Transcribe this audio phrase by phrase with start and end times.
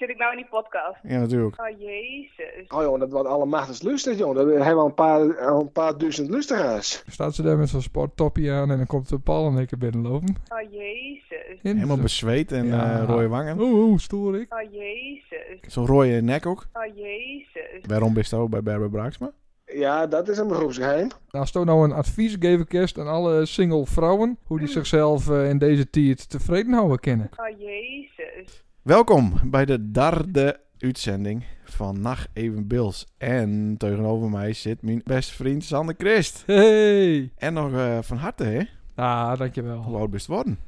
[0.00, 0.98] Zit ik nou in die podcast?
[1.02, 1.60] Ja, natuurlijk.
[1.60, 2.68] Oh, jezus.
[2.68, 4.34] Oh jongen, dat wordt allemaal lustig, jongen.
[4.36, 7.04] Dat hebben we al een paar, al een paar duizend luisteraars.
[7.06, 9.78] Staat ze daar met zo'n sporttoppie aan en dan komt de Paul en ik er
[9.78, 10.36] binnenlopen.
[10.48, 11.58] Oh, jezus.
[11.62, 13.00] Helemaal bezweet en Ja.
[13.00, 13.60] eh, rode wangen.
[13.60, 14.54] Oeh, oeh, stoer ik.
[14.54, 15.72] Oh, jezus.
[15.72, 16.66] Zo'n rode nek ook.
[16.72, 17.80] Oh, jezus.
[17.86, 19.30] Waarom bist je ook bij Berber Braaksma?
[19.66, 21.06] Ja, dat is een beroepsgeheim.
[21.08, 25.30] Nou, als je nou een advies geven kerst aan alle single vrouwen, hoe die zichzelf
[25.30, 27.30] eh, in deze tijd tevreden houden kennen.
[27.36, 28.64] Oh, jezus.
[28.82, 33.06] Welkom bij de derde uitzending van Nacht Even Bills.
[33.18, 36.42] En tegenover mij zit mijn beste vriend Sander Christ.
[36.46, 37.32] Hey!
[37.36, 38.62] En nog eh, van harte, hè?
[38.94, 39.96] Ah, Hoe dankjewel.
[39.96, 40.58] oud bist je worden?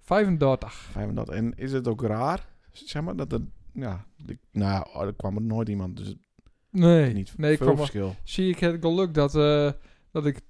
[0.00, 0.72] 35.
[0.74, 1.34] 35.
[1.34, 3.40] En is het ook raar, zeg maar, dat er...
[3.72, 6.14] Ja, de- nou, oh, er kwam er nooit iemand, dus
[6.70, 8.14] Nee, niet nee ik veel kwam wel- verschil.
[8.24, 9.70] zie ik het geluk dat, eh
[10.10, 10.40] dat ik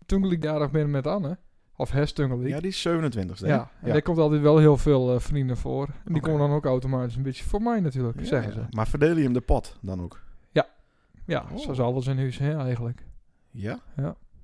[0.42, 1.38] jarig ben met Anne.
[1.76, 2.48] Of herstungelig.
[2.48, 3.46] Ja, die is 27 hè?
[3.46, 5.88] Ja, en daar komt altijd wel heel veel eh, vrienden voor.
[6.04, 8.60] En die komen dan ook automatisch een beetje voor mij natuurlijk, Ja, zeggen ja.
[8.60, 8.66] ze.
[8.70, 10.24] Maar verdeel je hem de pot dan ook?
[11.28, 11.58] Ja, Oh.
[11.58, 13.04] zo zal alles in huis, hè, eigenlijk.
[13.51, 13.78] Ja?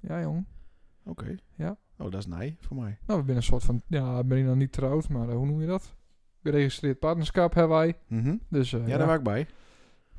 [0.00, 0.44] Ja, jong.
[1.04, 1.36] Oké.
[1.54, 1.76] Ja.
[1.98, 2.98] Oh, dat is nee voor mij.
[3.06, 5.46] Nou, we zijn een soort van, ja, ben hier nog niet trouwd, maar eh, hoe
[5.46, 5.94] noem je dat?
[6.42, 7.94] Geregistreerd partnerschap hebben wij.
[8.06, 8.36] Mhm.
[8.48, 9.46] Dus eh, Ja, daar was ik bij.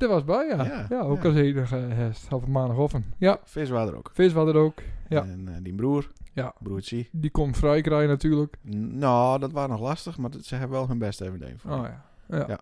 [0.08, 0.64] Was bij, ja.
[0.66, 1.30] Ja, Ja, ook ja.
[1.30, 2.34] als enige herst.
[2.34, 3.14] Op maandagoffen.
[3.18, 4.10] Ja, Vis waren er ook.
[4.14, 4.82] vis was er ook.
[5.10, 5.24] Ja.
[5.24, 6.12] En eh, die broer.
[6.34, 6.54] Ja.
[6.60, 7.08] Broertje.
[7.12, 8.56] Die kon vrij krijgen natuurlijk.
[8.70, 11.54] N- Nou, dat was nog lastig, maar ze hebben wel hun best even deed.
[11.58, 11.88] voor Oh me.
[11.88, 12.04] ja.
[12.28, 12.46] Ja.
[12.48, 12.60] Ja.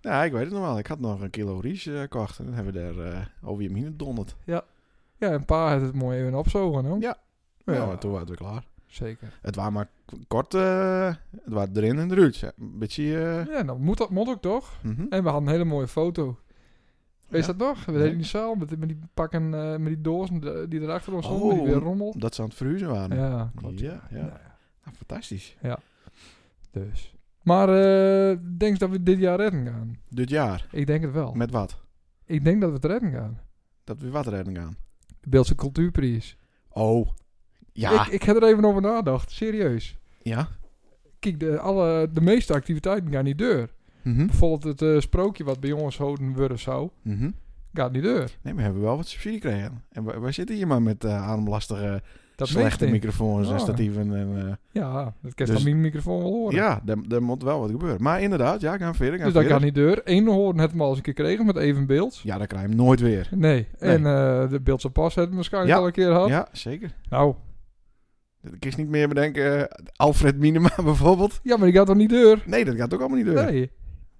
[0.00, 0.78] Ja, ik weet het nog wel.
[0.78, 2.38] Ik had nog een kilo ries eh, gekocht.
[2.38, 4.36] En dan hebben we daar eh, over je mine donderd.
[4.44, 4.62] Ja,
[5.18, 7.00] en pa had het mooi even opzogen, hoor.
[7.00, 7.16] Ja.
[7.64, 8.64] Ja, Nou, en toen waren we klaar.
[8.90, 9.38] Zeker.
[9.42, 9.88] Het was maar
[10.28, 10.54] kort.
[10.54, 12.36] eh, het was erin en eruit.
[12.36, 13.02] Ja, Een beetje...
[13.24, 14.78] eh, Ja, nou moet dat moet ook toch?
[14.82, 15.06] mhm.
[15.10, 16.38] En we hadden een hele mooie foto.
[17.28, 17.58] Weet je Ja.
[17.58, 17.84] dat nog?
[17.84, 21.12] We deden die zaal met, met die pakken, eh, met die dozen de- die erachter
[21.14, 22.14] ons stonden, die Oh, weer rommel.
[22.18, 23.16] Dat ze aan het verhuizen waren.
[23.16, 23.80] Ja, klopt.
[23.80, 24.16] Ja, Ja, ja.
[24.22, 24.30] Nou
[24.84, 25.56] Nou, fantastisch.
[26.70, 27.14] Dus.
[27.42, 27.66] Maar
[28.58, 29.98] denk je dat we dit jaar redden gaan?
[30.08, 30.66] Dit jaar.
[30.70, 31.32] Ik denk het wel.
[31.32, 31.80] Met wat?
[32.24, 33.40] Ik denk dat we het redden gaan.
[33.84, 34.76] Dat we wat redden gaan.
[35.20, 36.36] De Beeldse Cultuurprijs.
[36.68, 37.08] Oh.
[37.80, 38.06] Ja.
[38.06, 39.96] Ik, ik heb er even over nagedacht, serieus.
[40.22, 40.48] Ja.
[41.18, 43.68] Kijk, de, alle, de meeste activiteiten gaan niet deur.
[44.02, 44.26] Mhm.
[44.26, 47.30] Bijvoorbeeld het eh, sprookje wat bij ons houden worden zou, Mhm.
[47.74, 48.36] gaat niet deur.
[48.42, 49.82] Nee, we hebben wel wat subsidie gekregen.
[49.92, 52.02] En wij, wij zitten hier maar met uh, ademlastige,
[52.36, 54.14] Dat slechte microfoons en statieven.
[54.16, 56.54] En, eh, Ja, dat kan Dus- van mijn microfoon wel horen.
[56.54, 58.02] ja, daar, daar moet wel wat gebeuren.
[58.02, 59.14] Maar inderdaad, ja, gaan verder.
[59.18, 60.00] Gaan dus dat gaat niet deur.
[60.04, 62.18] Eén horen het hem al eens een keer gekregen met even beeld.
[62.22, 63.28] Ja, dan krijg je hem nooit weer.
[63.34, 63.66] Nee.
[63.78, 65.80] En eh, de Beeldse pas hebben we waarschijnlijk Ja.
[65.80, 66.28] al een keer gehad.
[66.28, 66.90] Ja, zeker.
[67.08, 67.34] Nou,
[68.42, 69.68] Ik is niet meer bedenken.
[69.70, 71.40] eh, Alfred Minema bijvoorbeeld.
[71.42, 72.42] ja, maar die gaat toch niet deur?
[72.46, 73.44] Nee, dat gaat ook allemaal niet door.
[73.44, 73.70] Nee.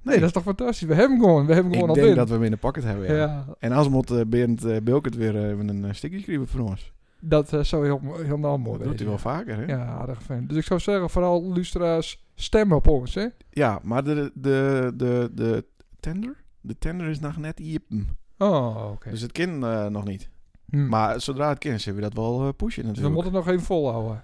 [0.03, 0.88] Nee, dat is toch fantastisch.
[0.88, 1.47] We hebben hem gewoon.
[1.47, 3.14] We hebben hem Ik gewoon denk al dat we hem in de pocket hebben, ja.
[3.16, 3.47] ja.
[3.58, 6.92] En als moet uh, Berend uh, Bilkert weer even een uh, stukje schrijven voor ons.
[7.20, 9.64] dat eh, zou heel, heel nou mooi Dat doet hij wel vaker, hè?
[9.64, 10.47] Ja, aardig fan.
[10.47, 13.26] Dus ik zou zeggen, vooral luisteraars, stemmen op ons, hè?
[13.50, 15.64] Ja, maar de, de, de, de
[16.00, 16.37] tender?
[16.60, 18.08] De tender is nog net iepen.
[18.38, 19.10] Oh, oké.
[19.10, 20.28] Dus het kind uh, nog niet.
[20.70, 20.88] Hm.
[20.88, 23.14] Maar zodra het kind is, zullen we dat wel uh, pushen Dus we natuurlijk.
[23.14, 24.22] moeten het nog even volhouden.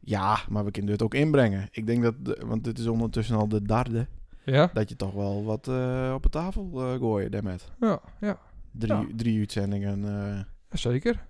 [0.00, 1.68] Ja, maar we kunnen het ook inbrengen.
[1.70, 4.06] Ik denk dat, de- want dit is ondertussen al de derde,
[4.44, 4.70] Ja?
[4.72, 7.72] dat je toch wel wat uh, op de tafel uh, gooien daarmet.
[7.80, 8.38] Ja, ja.
[8.72, 9.06] Drie, Ja.
[9.16, 10.40] drie uitzendingen uh,
[10.70, 11.26] Zeker.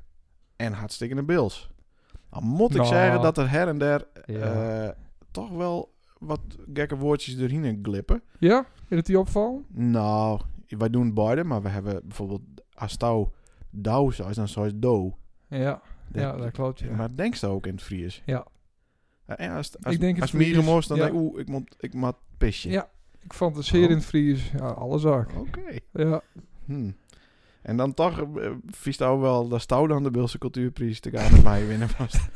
[0.57, 1.71] en hartstikke Bills.
[2.31, 2.89] Dan moet ik Nou.
[2.89, 4.95] zeggen dat er her en der Ja.
[5.31, 6.41] toch wel wat
[6.73, 8.23] gekke woordjes doorheen glippen.
[8.39, 8.67] Ja?
[8.89, 9.65] Is het die opval?
[9.69, 12.41] Nou, wij doen beide, maar we hebben bijvoorbeeld
[12.75, 12.93] als
[13.77, 15.17] douw zoals dan zoals do.
[15.49, 15.81] Ja.
[16.09, 16.95] Dat- Ja, dat klopt, ja.
[16.97, 18.23] Maar denkst du ook in het Fries?
[18.27, 18.47] Ja.
[19.37, 21.03] Ja, als, als, Ik denk als Mieren moest, dan ja.
[21.05, 22.69] denk ik, oeh, ik moet, ik moet pisje.
[22.71, 22.89] Ja.
[23.23, 23.33] Ik
[23.65, 23.91] zeer Oh.
[23.91, 24.51] in het Fries.
[24.59, 25.31] Ja, alle zaak.
[25.37, 25.79] Oké.
[25.93, 26.21] Ja.
[26.65, 26.91] Hm.
[27.63, 31.43] En dan toch, uh, vies wel, dat Stouw dan de Beelse Cultuurprijs te gaan met
[31.43, 32.19] mij winnen vast.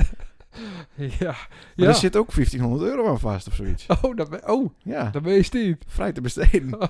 [0.95, 1.35] Maar Ja.
[1.75, 1.87] Ja.
[1.87, 3.87] er zit ook 1500 euro aan vast of zoiets.
[4.03, 5.43] Oh, dat ben, oh, Ja, dat ben je
[5.87, 6.79] vrij te besteden.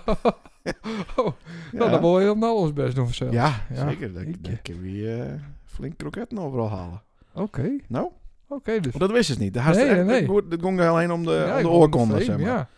[1.16, 1.26] oh,
[1.72, 3.32] Ja, nou, dan wil je helemaal ons best doen vanzelf.
[3.32, 4.12] ja, Ja, zeker.
[4.12, 4.40] Dat, jeetje.
[4.50, 5.24] dat kun je uh,
[5.64, 7.02] flink kroketten overal halen.
[7.34, 7.70] Oké.
[7.88, 8.08] Nou,
[8.48, 8.92] Oké, dus.
[8.92, 9.54] want dat wist het niet.
[9.54, 10.32] Dat Nee, nee, nee.
[10.50, 12.46] Het ging alleen om de, Ja, om de het oorkonde, zeg maar.
[12.46, 12.68] Ja.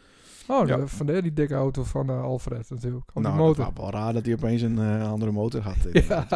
[0.46, 0.76] Oh, Ja.
[0.76, 3.04] de- vandaar die dikke auto van eh, Alfred natuurlijk.
[3.14, 3.64] Op nou, die motor.
[3.64, 5.76] dat was wel raar dat hij opeens een eh, andere motor had.
[6.08, 6.26] Ja.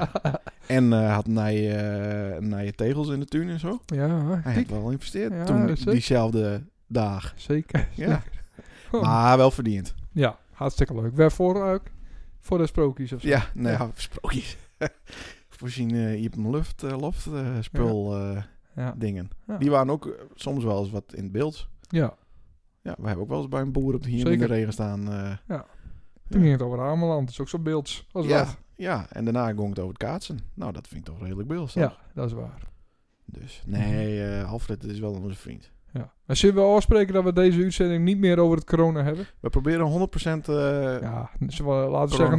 [0.66, 1.52] En eh, had naar
[2.64, 3.80] je tegels in de tuin en zo.
[3.86, 7.32] ja, Hij had wel investeerd Ja, toen, diezelfde dag.
[7.36, 7.88] Zeker.
[7.94, 8.22] Ja.
[8.92, 9.02] Oh.
[9.02, 9.94] Maar wel verdiend.
[10.12, 11.16] Ja, hartstikke leuk.
[11.16, 11.82] Waarvoor ook?
[12.40, 13.28] Voor de sprookjes of zo?
[13.28, 13.90] Ja, nou ja, Ja.
[14.08, 14.56] sprookjes.
[15.48, 18.16] Voorzien eh, je hebt een lucht, eh, loft eh, spul
[18.74, 18.94] Ja.
[18.96, 19.30] dingen.
[19.46, 19.56] Ja.
[19.58, 21.68] Die waren ook soms wel eens wat in beeld.
[21.88, 22.14] ja.
[22.82, 24.72] Ja, we hebben ook wel eens bij een boer op de hier in de regen
[24.72, 25.12] staan.
[25.12, 25.60] eh,
[26.28, 27.20] Toen ging het over Ameland.
[27.20, 28.06] Dat is ook zo beelds.
[28.12, 28.56] Als ja, wat.
[28.76, 30.38] ja, en daarna ging het over het kaatsen.
[30.54, 31.72] Nou, dat vind ik toch redelijk beeld.
[31.72, 32.62] Ja, dat is waar.
[33.24, 35.72] Dus nee, eh, Alfred is wel onze vriend.
[35.96, 36.10] Ja.
[36.24, 39.26] Maar zullen we afspreken dat we deze uitzending niet meer over het corona hebben?
[39.40, 40.54] We proberen 100% eh
[41.00, 41.30] ja.
[41.38, 42.38] Ja, we, laten we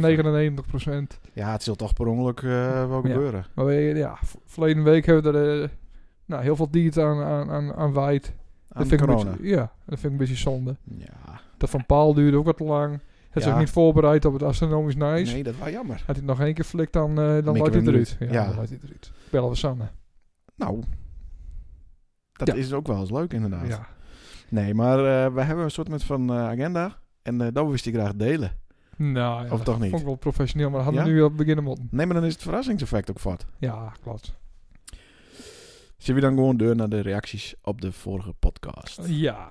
[1.04, 1.20] 99%.
[1.34, 3.12] het zal toch per ongeluk eh, wel Ja.
[3.12, 3.44] gebeuren.
[3.54, 5.68] Maar we, ja, verleden week hebben we er eh,
[6.24, 8.26] nou, heel veel dieren aan, aan, aan, aan wijd.
[8.26, 8.34] Aan
[8.68, 9.30] Dat vind ik een corona.
[9.36, 10.76] beetje, ja, dat vind ik een beetje zonde.
[10.98, 12.92] Ja, Dat van Paul duurde ook wat te lang.
[13.28, 13.52] Het is Ja.
[13.52, 15.32] ook niet voorbereid op het astronomisch nice.
[15.32, 16.02] nee, dat was jammer.
[16.06, 18.16] Had hij nog één keer flikt, dan, eh dan hij eruit.
[18.20, 18.26] Ja.
[18.30, 18.46] Ja.
[18.46, 19.12] dan hij eruit.
[19.30, 19.84] Bellen we Sanne.
[20.54, 20.82] Nou,
[22.38, 22.54] dat Ja.
[22.54, 23.66] is ook wel eens leuk inderdaad.
[23.68, 23.88] Ja.
[24.48, 26.98] Nee, maar eh, we hebben een soort met van eh, agenda.
[27.22, 28.52] En eh dat wist hij graag delen.
[28.96, 29.88] Nou ja, Of toch niet?
[29.88, 31.88] vond ik wel professioneel, maar hadden we nu al beginnen moeten.
[31.90, 33.46] Nee, maar dan is het verrassingseffect ook vat.
[33.58, 34.34] Ja, klopt.
[35.96, 39.00] Zullen we dan gewoon deur naar de reacties op de vorige podcast?
[39.06, 39.48] Ja.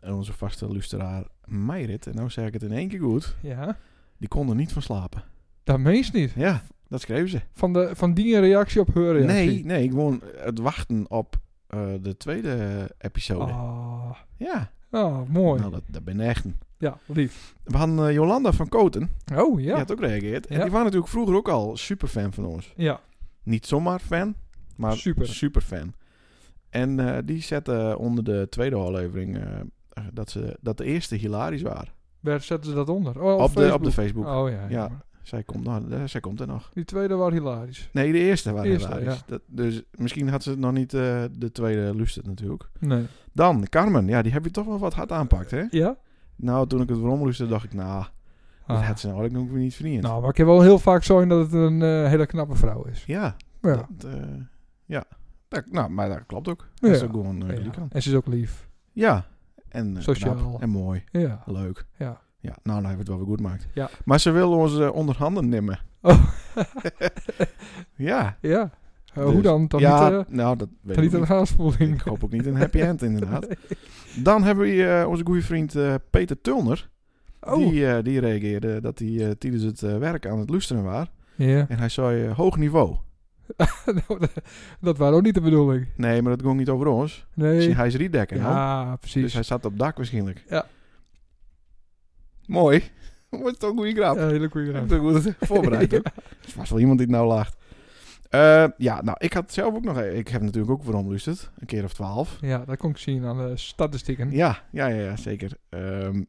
[0.00, 3.76] En onze vaste luisteraar Meirit, en nou zeg ik het in één keer goed, Ja.
[4.18, 5.22] die kon er niet van slapen.
[5.64, 6.32] Dat meest niet.
[6.36, 7.40] Ja, dat schreef ze.
[7.54, 9.26] Van, de, van die reactie op haar reactie.
[9.26, 11.36] Nee, nee, gewoon het wachten op
[11.68, 13.52] eh, de tweede episode.
[13.52, 15.60] Ah, Ja, ah, mooi.
[15.60, 16.44] nou dat, dat ben echt.
[16.78, 17.54] Ja, lief.
[17.64, 19.76] We hadden eh, Jolanda van Koten, Oh, die ja.
[19.76, 20.46] had ook gereageerd.
[20.46, 20.62] En Ja.
[20.62, 22.72] die was natuurlijk vroeger ook al super fan van ons.
[22.76, 23.00] Ja.
[23.42, 24.34] Niet zomaar fan,
[24.76, 25.26] maar Super.
[25.26, 25.92] super, fan.
[26.70, 29.38] En eh, die zette onder de tweede aflevering
[30.12, 31.92] dat, ze, dat de eerste hilarisch waren.
[32.20, 33.22] Waar zetten ze dat onder?
[33.22, 34.26] Oh, Op, de, op de Facebook.
[34.26, 34.66] Oh ja.
[34.68, 35.02] Ja.
[35.28, 36.70] Zij, komt, nou, eh, zij komt er nog.
[36.74, 37.88] Die tweede was hilarisch.
[37.92, 39.14] Nee, de eerste Eerste, hilarisch.
[39.14, 39.22] ja.
[39.26, 42.68] Dat, dus misschien had ze nog niet eh, de tweede lusterd natuurlijk.
[42.78, 43.06] Nee.
[43.32, 44.06] Dan, Carmen.
[44.06, 45.64] Ja, die heb je toch wel wat hard aanpakt, hè?
[45.70, 45.96] Ja?
[46.36, 48.04] Nou, toen ik het waarom lusterde, dacht ik, nou,
[48.66, 48.86] dat Ah.
[48.86, 50.02] had ze nou ook nog niet verdiend.
[50.02, 52.54] Nou, maar ik heb wel heel vaak zo in dat het een eh, hele knappe
[52.54, 53.04] vrouw is.
[53.06, 53.86] Ja, Ja.
[53.90, 54.16] dat,
[54.84, 55.04] ja.
[55.48, 56.68] Dat, nou, maar dat klopt ook.
[56.74, 56.86] Ja.
[56.88, 57.54] Dat is ook gewoon Ja.
[57.90, 58.68] En ze is ook lief.
[58.92, 59.26] Ja,
[59.68, 60.34] en Sociaal.
[60.34, 61.04] knap en mooi.
[61.10, 61.42] Ja.
[61.46, 61.86] Leuk.
[61.98, 62.20] Ja.
[62.40, 63.66] Ja, nou, dan hebben we het wel weer goed gemaakt.
[63.74, 63.90] Ja.
[64.04, 65.78] Maar ze wil ons eh, onder handen nemen.
[66.02, 66.24] Oh.
[67.96, 68.36] ja.
[68.40, 68.70] Ja.
[69.14, 69.68] Eh, Dus- hoe dan?
[69.68, 71.28] Dan ja, niet, eh, nou, dat weet dan ik niet een niet.
[71.28, 71.94] haarspoeling.
[71.94, 73.46] Ik hoop ook niet een happy end, inderdaad.
[74.24, 75.76] Dan hebben we onze goede vriend
[76.10, 76.88] Peter Tulner.
[77.40, 77.56] Oh.
[77.56, 81.06] Die, die reageerde dat hij tijdens het werk aan het luisteren was.
[81.36, 81.66] Ja.
[81.68, 82.96] En hij zei hoog niveau.
[83.86, 84.32] Nou, dat-
[84.80, 85.86] dat was ook niet de bedoeling.
[85.96, 87.26] Nee, maar dat ging niet over ons.
[87.34, 87.74] Nee.
[87.74, 88.38] Hij is rietdekker.
[88.38, 88.54] nou.
[88.54, 89.22] Ja, precies.
[89.22, 90.44] Dus hij zat op dak waarschijnlijk.
[90.48, 90.66] Ja.
[92.48, 92.76] Mooi.
[93.30, 94.16] Is toch een goede grap.
[94.16, 94.92] Ja, hele goede raad.
[94.92, 95.90] goed voorbereid.
[95.96, 95.98] Ja.
[95.98, 97.56] Er was wel iemand die het nou lacht.
[98.28, 100.00] Eh, ja, nou, ik had zelf ook nog...
[100.00, 101.50] Ik heb natuurlijk ook waarom luisterd.
[101.58, 102.38] Een keer of twaalf.
[102.40, 104.30] Ja, dat kon ik zien aan de statistieken.
[104.30, 105.52] Ja, ja, ja, ja zeker.
[105.68, 106.22] Ehm,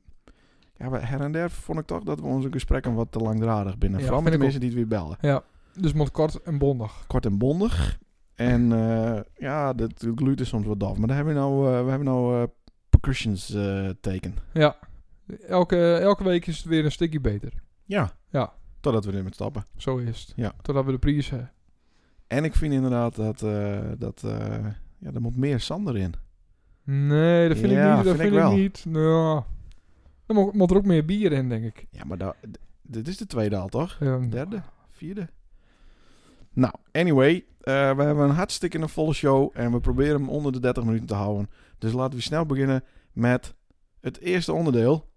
[0.78, 3.78] ja, maar her en der vond ik toch dat we onze gesprekken wat te langdradig
[3.78, 4.00] binnen.
[4.00, 5.18] Ja, Vooral met de mensen die het weer bellen.
[5.22, 5.44] Ja.
[5.74, 7.04] Dus moet kort en bondig.
[7.08, 8.00] Kort en bondig.
[8.36, 10.98] En eh, ja, dat gluurt is soms wat dof.
[10.98, 12.48] Maar daar hebben we nou, eh, we hebben nou
[12.90, 13.58] percussions
[14.02, 14.36] teken.
[14.54, 14.76] Ja.
[15.48, 17.54] Elke, elke week is het weer een stukje beter.
[17.86, 18.12] Ja.
[18.30, 18.54] Ja.
[18.80, 19.66] Totdat we er met stappen.
[19.78, 20.34] Zo is het.
[20.36, 20.54] Ja.
[20.62, 21.52] Totdat we de prijs hebben.
[22.28, 24.66] En ik vind inderdaad dat, eh, dat eh,
[24.98, 26.14] ja, er moet meer Sander in.
[26.84, 28.06] Nee, dat vind Ja, ik niet.
[28.06, 28.52] Dat vind ik vind ik wel.
[28.52, 28.86] niet.
[28.88, 29.44] Nou,
[30.26, 31.88] er moet, moet er ook meer bier in, denk ik.
[31.92, 33.98] Ja, maar da- d- dit is de tweede al, toch?
[34.00, 34.62] Ja, Derde?
[34.90, 35.28] Vierde?
[36.54, 37.46] Nou, anyway.
[37.60, 39.50] eh, we hebben een hartstikke een volle show.
[39.54, 41.50] En we proberen hem onder de 30 minuten te houden.
[41.78, 43.54] Dus laten we snel beginnen met
[44.00, 45.08] het eerste onderdeel.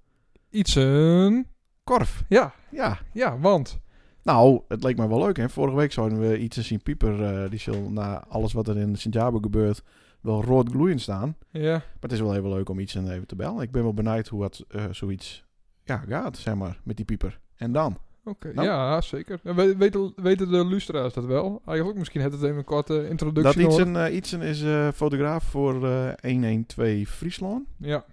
[0.52, 1.46] Iets een...
[1.84, 2.24] Korf.
[2.28, 2.98] Ja, Ja.
[3.12, 3.80] ja, want...
[4.22, 5.36] Nou, het leek me wel leuk.
[5.36, 5.48] Hè?
[5.48, 7.22] Vorige week zouden we iets zien Pieper.
[7.42, 9.82] eh, die zal na alles wat er in Sint-Jabo gebeurt
[10.20, 11.36] wel rood gloeiend staan.
[11.50, 13.62] Ja, Maar het is wel even leuk om iets en even te bellen.
[13.62, 15.44] Ik ben wel benieuwd hoe het eh, zoiets
[15.84, 17.40] ja, gaat, zeg maar, met die Pieper.
[17.56, 17.98] En dan?
[18.24, 18.52] oké.
[18.54, 18.66] Nou.
[18.68, 19.40] Ja, zeker.
[19.42, 21.62] We- Weten, weten de lustra's dat wel?
[21.66, 23.70] Eigenlijk misschien had het even een korte introductie Dat.
[23.72, 27.66] Ietsen, eh, Ietsen is eh, fotograaf voor eh 112 Friesland.
[27.78, 28.04] Ja.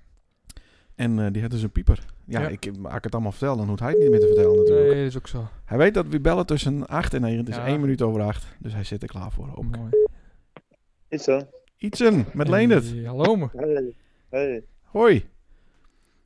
[0.95, 2.05] En die had dus een pieper.
[2.29, 2.47] Ja, Ja.
[2.47, 3.57] ik maak het allemaal vertellen.
[3.57, 4.87] Dan hoeft hij het niet meer te vertellen natuurlijk.
[4.87, 5.47] Nee, dat is ook zo.
[5.65, 7.37] Hij weet dat we bellen tussen 8 en 9.
[7.39, 7.67] Het is Ja.
[7.67, 8.45] 1 minuut over 8.
[8.59, 9.47] Dus hij zit er klaar voor.
[9.55, 9.77] Ook.
[9.77, 9.89] Mooi.
[11.07, 11.41] Is zo.
[11.77, 12.89] Ietsen, met Leendert.
[12.91, 13.47] Hey, hallo me.
[13.55, 13.93] Hey.
[14.29, 14.63] Hey.
[14.83, 15.29] Hoi.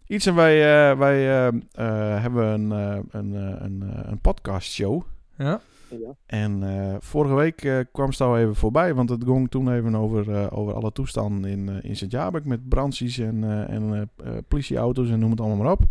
[0.08, 0.54] Ietsen, wij,
[0.92, 5.02] eh, wij eh, eh, hebben een, eh, een, eh, een, eh, een podcastshow.
[5.38, 5.62] Ja?
[6.00, 6.16] Ja.
[6.26, 10.32] En eh, vorige week eh, kwam Stouw even voorbij, want het ging toen even over,
[10.32, 14.10] eh, over alle toestanden in, in Sint-Jabek met brandsies en, en
[14.48, 15.82] politieauto's en noem het allemaal maar op.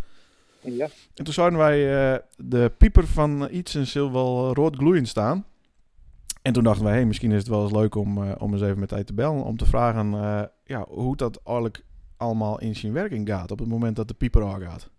[0.61, 0.89] Ja.
[1.15, 1.79] En toen zouden wij
[2.37, 5.45] de pieper van iets en zil wel rood gloeiend staan.
[6.43, 8.79] En toen dachten wij, hey, misschien is het wel eens leuk om, om eens even
[8.79, 9.45] met hij te bellen.
[9.45, 10.11] Om te vragen
[10.65, 11.85] ja, hoe dat eigenlijk
[12.17, 14.91] allemaal in zijn werking gaat op het moment dat de pieper aangaat.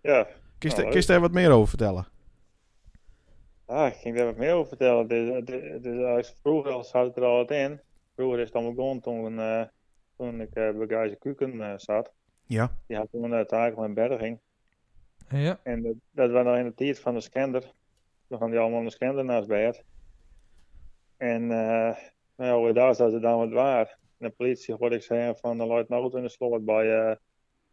[0.00, 0.26] Ja.
[0.58, 2.06] Kist Nou, kist daar wat meer over vertellen?
[3.72, 5.08] Ah, ik ging daar wat meer over vertellen.
[5.08, 7.80] Dus, dus, dus als vroeger zat ik er al wat in.
[8.14, 9.62] Vroeger is het allemaal begonnen toen, eh,
[10.16, 12.12] toen ik eh bij Gijzer Kuken eh, zat.
[12.46, 12.76] Ja.
[12.86, 14.40] Die had toen een takel in berging.
[15.28, 15.60] Ja.
[15.62, 17.72] En dat, dat was nog in de tijd van de scender.
[18.28, 19.84] Toen gaan die allemaal een scender naast bed.
[21.16, 21.96] En eh
[22.36, 23.98] nou ja, daar dat het dan wat waar.
[24.16, 27.16] de politie hoorde ik zeggen van loopt een auto in de slot bij eh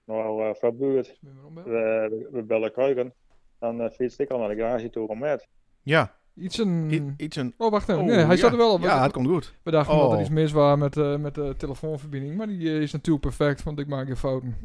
[0.06, 1.20] nou, eh van buurt.
[1.54, 3.14] We, we, we bellen keuken.
[3.60, 5.48] Dan uh, fiets ik al naar de garage toe om met.
[5.90, 6.92] Ja, Iets een...
[6.92, 7.54] i- iets een...
[7.58, 8.02] Oh, wacht even.
[8.02, 8.36] Oh, nee, hij ja.
[8.36, 8.82] zat er wel op.
[8.82, 9.56] Ja, het komt goed.
[9.64, 10.22] We dachten dat er Oh.
[10.22, 12.36] iets mis was met, eh, met de telefoonverbinding.
[12.38, 14.56] Maar die eh, is natuurlijk perfect, want ik maak geen fouten.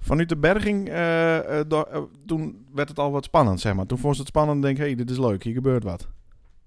[0.00, 1.60] Vanuit de berging, eh,
[2.26, 3.86] toen werd het al wat spannend, zeg maar.
[3.86, 6.08] Toen vond ze het spannend en denk hé, hey, dit is leuk, hier gebeurt wat.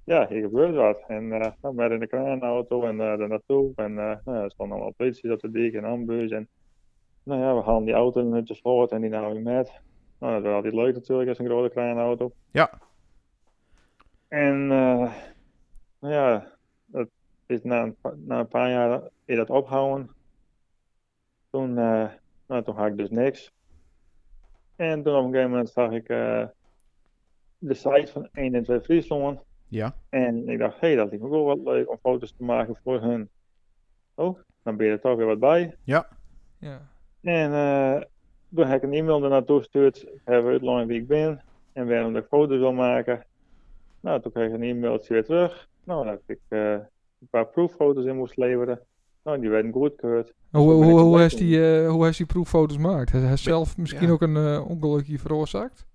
[0.04, 1.04] Ja, hier gebeurt wat.
[1.08, 3.72] En eh dan met in de kraanauto en er naartoe.
[3.76, 6.32] En eh nou, ja, er stonden allemaal politie op de dik en ambus.
[6.32, 6.48] En
[7.24, 9.72] nou ja, we halen die auto de slot en die namen we met.
[10.20, 12.32] Nou, dat was altijd leuk natuurlijk, als een grote kraanauto.
[12.52, 12.70] Ja.
[14.36, 15.14] En eh,
[16.00, 16.48] nou ja,
[16.86, 17.08] dat
[17.46, 20.10] is na, een, pa- na een paar jaar is dat opgehouden.
[21.50, 22.10] Toen, eh,
[22.48, 23.52] nou, toen had ik dus niks.
[24.76, 26.46] En toen op een gegeven moment zag ik eh,
[27.58, 29.44] de site van 1 en 2 Friesland.
[29.68, 32.34] Ja, En ik dacht, hé, hey, dat lijkt me ook wel wat leuk om foto's
[32.38, 33.30] te maken voor hun.
[34.16, 35.76] Oh, dan ben je er toch weer wat bij.
[36.60, 36.88] Ja.
[37.22, 38.02] En eh,
[38.56, 40.02] toen heb ik een e-mail er naartoe gestuurd.
[40.04, 43.26] Ik heb uitgelegd wie ik ben en waarom ik foto's wil maken.
[44.06, 45.70] Nou, toen kreeg ik een e-mailtje weer terug.
[45.84, 48.80] Nou, dat ik eh, een paar proeffoto's in moest leveren.
[49.24, 50.34] Nou, die werden goedgekeurd.
[50.52, 53.12] Hoe, hoe, hoe, heeft die, eh, hoe heeft die proeffoto's gemaakt?
[53.12, 54.14] Hij heeft zelf misschien ja.
[54.14, 55.86] ook een eh, ongelukje veroorzaakt?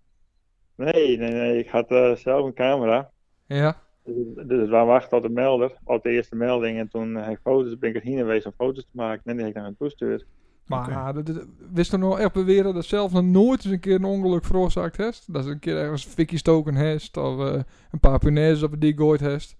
[0.74, 3.10] Nee, nee, nee, ik had eh, zelf een camera.
[3.46, 3.76] Ja.
[4.04, 6.78] Dus, dus we wachten op de melder, op de eerste melding.
[6.78, 9.22] En toen heb ik foto's, ben ik erheen geweest om foto's te maken.
[9.24, 10.26] En die heb ik naar hen toestuurd.
[10.70, 13.94] Maar dat- dat- wist er nou echt beweren dat zelf nog nooit eens een keer
[13.94, 15.32] een ongeluk veroorzaakt heeft?
[15.32, 17.60] Dat ze een keer ergens een fikje stoken heeft of eh,
[17.90, 19.56] een paar punaises op die gooit heeft?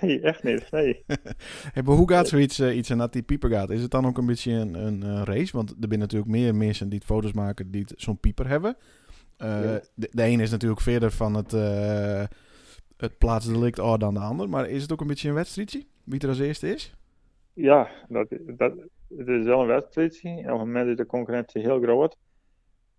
[0.00, 0.66] Nee, echt niet.
[0.70, 1.04] Nee.
[1.72, 3.70] Hey, maar hoe gaat zoiets eh, iets en dat die pieper gaat?
[3.70, 5.56] Is het dan ook een beetje een, een, eh, race?
[5.56, 8.76] Want er zijn natuurlijk meer mensen die het foto's maken die het- zo'n pieper hebben.
[9.36, 9.80] Eh, Ja.
[9.94, 12.22] de, de een is natuurlijk verder van het, eh
[12.96, 14.48] het plaatsdelict oh, dan de ander.
[14.48, 15.84] Maar is het ook een beetje een wedstrijdje?
[16.04, 16.94] Wie er als eerste is?
[17.52, 18.72] Ja, dat, dat,
[19.18, 20.28] het is wel een wedstrijdje.
[20.28, 22.16] En op het moment is de concurrentie heel groot.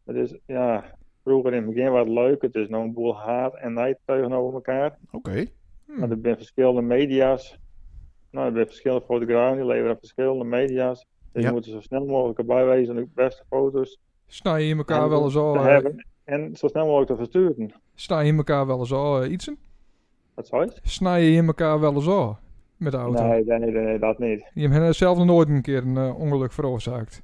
[0.05, 2.41] Het is, ja, vroeger in het begin was het leuk.
[2.41, 4.97] Het is nou een boel haat en nijd tegenover elkaar.
[5.11, 5.45] Oké.
[5.85, 5.99] Hm.
[5.99, 7.57] Maar er zijn verschillende media's.
[8.31, 11.05] Nou, er zijn verschillende fotografen die leveren verschillende media's.
[11.31, 11.47] Dus Ja.
[11.47, 12.95] je moet er zo snel mogelijk erbij wezen.
[12.95, 16.07] De beste foto's Snij je in elkaar wel eens al, eh, hebben.
[16.23, 17.73] En zo snel mogelijk te versturen.
[17.95, 19.57] snij je in elkaar wel eens al eh, ietsen?
[20.33, 20.71] Wat zou je?
[20.83, 22.37] Snij je in elkaar wel eens al
[22.83, 23.27] met de auto?
[23.27, 24.51] Nee, nee, nee, nee, dat niet.
[24.53, 27.23] Je hebt zelf nog nooit een keer een eh, ongeluk veroorzaakt.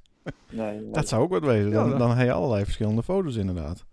[0.49, 0.91] Nee, nee.
[0.91, 1.71] Dat zou ook wat wezen.
[1.71, 3.85] Dan, Ja, dan heb je allerlei verschillende foto's inderdaad.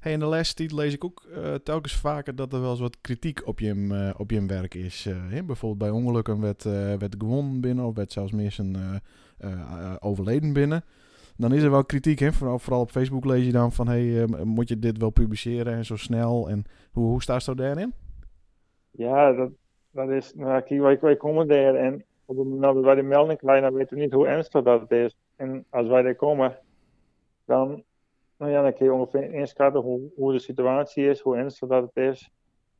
[0.00, 2.80] Hey, in de laatste tijd lees ik ook eh, telkens vaker dat er wel eens
[2.80, 5.06] wat kritiek op je, eh, op je werk is.
[5.06, 5.44] eh, hè?
[5.44, 8.94] bijvoorbeeld bij ongelukken werd, eh, werd gewonnen binnen of werd zelfs eh,
[9.38, 10.84] eh, overleden binnen.
[11.36, 12.32] Dan is er wel kritiek, hè?
[12.32, 15.84] Vooral, vooral op Facebook lees je dan van, hey, moet je dit wel publiceren en
[15.84, 16.48] zo snel?
[16.48, 17.94] En hoe, hoe staat het daarin?
[18.90, 19.50] Ja, dat,
[19.94, 20.34] dat is.
[20.34, 23.62] Nou, kijk, wij, wij komen daar en op het moment dat wij de melding krijgen,
[23.62, 25.16] dan weten we niet hoe ernstig dat het is.
[25.36, 26.58] En als wij daar komen,
[27.44, 27.82] dan,
[28.36, 31.82] nou ja, dan kun je ongeveer inschatten hoe, hoe de situatie is, hoe ernstig dat
[31.82, 32.30] het is.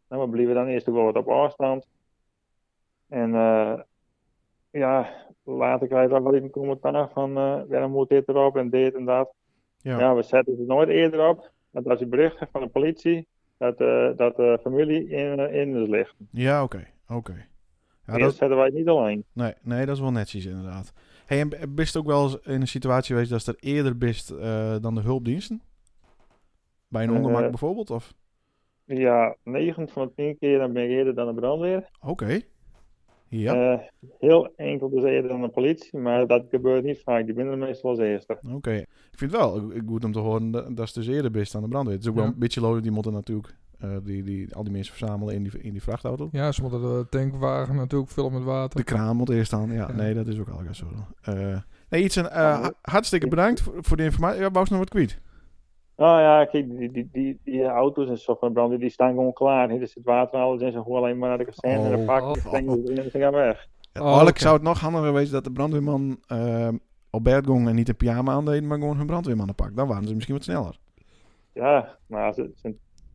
[0.09, 1.87] Nou, we blijven dan eerst wel wat op afstand.
[3.09, 3.81] En eh,
[4.71, 5.09] ja,
[5.43, 8.95] later krijg je dan wel een commentaar van, eh waarom moet dit erop en dit
[8.95, 9.33] en dat.
[9.77, 9.99] Ja.
[9.99, 11.51] Ja, we zetten het nooit eerder op.
[11.71, 15.77] Want als je bericht krijgt van de politie, dat, eh, dat de familie in, in
[15.77, 16.15] is ligt.
[16.31, 16.93] Ja, oké.
[17.09, 17.47] Oké.
[18.07, 19.25] Ja, dat, zetten wij het niet alleen.
[19.33, 20.93] nee, nee, dat is wel netjes inderdaad.
[21.27, 24.77] Hey, en bist ook wel eens in een situatie geweest dat er eerder bist eh,
[24.81, 25.63] dan de hulpdiensten?
[26.89, 27.91] Bij een Eh, ongemak bijvoorbeeld?
[27.91, 28.15] Of?
[28.85, 31.89] Ja, 9 van de 10 keer dan ben ik eerder dan de brandweer.
[32.01, 32.41] Oké.
[33.29, 33.81] Ja, Eh,
[34.19, 37.25] heel enkel dus eerder dan de politie, maar dat gebeurt niet vaak.
[37.25, 38.39] Die binnen meestal als eerste.
[38.55, 38.73] oké.
[38.75, 41.53] Ik vind het wel eh, goed om te horen dat, dat ze dus eerder bist
[41.53, 41.95] dan de brandweer.
[41.95, 43.57] Het is ook wel een beetje logisch, die moeten natuurlijk
[43.91, 46.29] eh, die, die, al die mensen verzamelen in die, in die vrachtauto.
[46.33, 48.77] Ja, ze moeten de tankwagen natuurlijk vullen met water.
[48.79, 49.71] De kraan moet eerst staan.
[49.73, 49.93] Ja, Ja.
[49.93, 50.87] nee, dat is ook al zo.
[51.23, 51.57] Eh
[51.89, 54.41] nee, iets een, eh, ha- hartstikke bedankt voor, voor de informatie.
[54.41, 55.21] Ja, wou ze nog wat kwijt?
[55.97, 59.09] Nou ja, kijk, die, die, die, die auto's en zo van de brandweer, die staan
[59.15, 59.71] gewoon klaar.
[59.71, 61.97] Er zit water en alles in, ze gewoon alleen maar naar de kazerne en Oh,
[61.97, 63.67] dan pakken oh, en ze gaan weg.
[63.93, 66.19] Ja, Oh, zou het nog handiger geweest dat de brandweerman
[67.11, 69.77] op bed ging en niet een pyjama aandeed, maar gewoon hun brandweermannen pak.
[69.77, 70.79] Dan waren ze misschien wat sneller.
[71.53, 72.51] Ja, maar ze,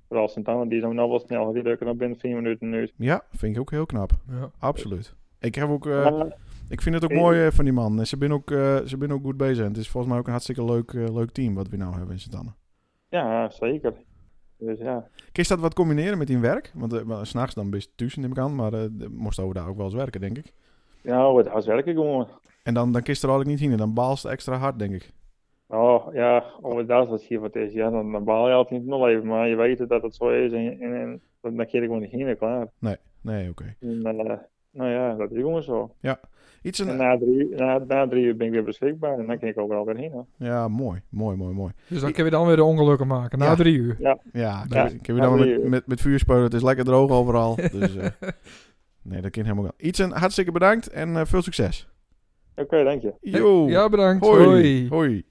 [0.10, 1.52] vooral Sint-Anna, die zijn nou wel snel.
[1.54, 2.94] Die lukken nog binnen 4 minuten een minuut.
[2.96, 4.12] Ja, vind ik ook heel knap.
[4.30, 4.52] Ja.
[4.60, 5.16] Absoluut.
[5.40, 6.22] Ik, heb ook, eh,
[6.70, 8.06] ik vind het ook Eh, mooi eh, van die man.
[8.06, 9.64] Ze zijn ook, eh, ze zijn ook goed bezig.
[9.64, 12.12] En het is volgens mij ook een hartstikke leuk, leuk team wat we nou hebben
[12.12, 12.52] in Sint-Anne.
[13.10, 13.94] ja, zeker.
[14.58, 15.08] Dus ja.
[15.32, 16.72] Kun je dat wat combineren met in werk?
[16.76, 19.76] Want s'nachts dan best tussen neem ik aan, maar eh de- moest over daar ook
[19.78, 20.54] wel eens werken, denk ik.
[21.02, 22.28] Ja, het hard werken gewoon.
[22.64, 23.78] En dan, dan kist er eigenlijk niet heen.
[23.80, 25.12] Dan baalst het extra hard, denk ik.
[25.72, 26.44] Oh ja,
[26.88, 29.48] dat wat hier wat is, ja, dan, dan baal je altijd niet nog even, maar
[29.48, 31.22] je weet dat het zo is en, en, en
[31.56, 32.68] dan keer ik gewoon niet heen en klaar.
[33.22, 33.76] Nee, oké.
[33.80, 34.38] En, eh,
[34.72, 35.92] nou ja, dat is gewoon zo.
[36.62, 39.40] Iets En een, na drie, na, na drie uur ben ik weer beschikbaar en dan
[39.40, 40.12] kan ik overal weer heen.
[40.12, 40.26] hoor.
[40.38, 41.02] ja, mooi.
[41.10, 41.72] Mooi, mooi, mooi.
[41.88, 43.40] Dus dan kun je dan weer de ongelukken maken.
[43.40, 43.56] Na Ja.
[43.56, 43.96] drie uur.
[44.00, 46.44] Ja, Ja, na dan met, met, met vuur spelen.
[46.44, 47.56] Het is lekker droog overal.
[47.72, 48.08] Dus eh,
[49.02, 49.74] nee, dat kan helemaal wel.
[49.78, 51.90] Iets een hartstikke bedankt en eh, veel succes.
[52.56, 53.14] Oké, dank je.
[53.22, 53.68] Yo.
[53.68, 54.26] Ja, bedankt.
[54.26, 54.44] Hoi.
[54.46, 54.88] Hoi.
[54.90, 55.24] Hoi.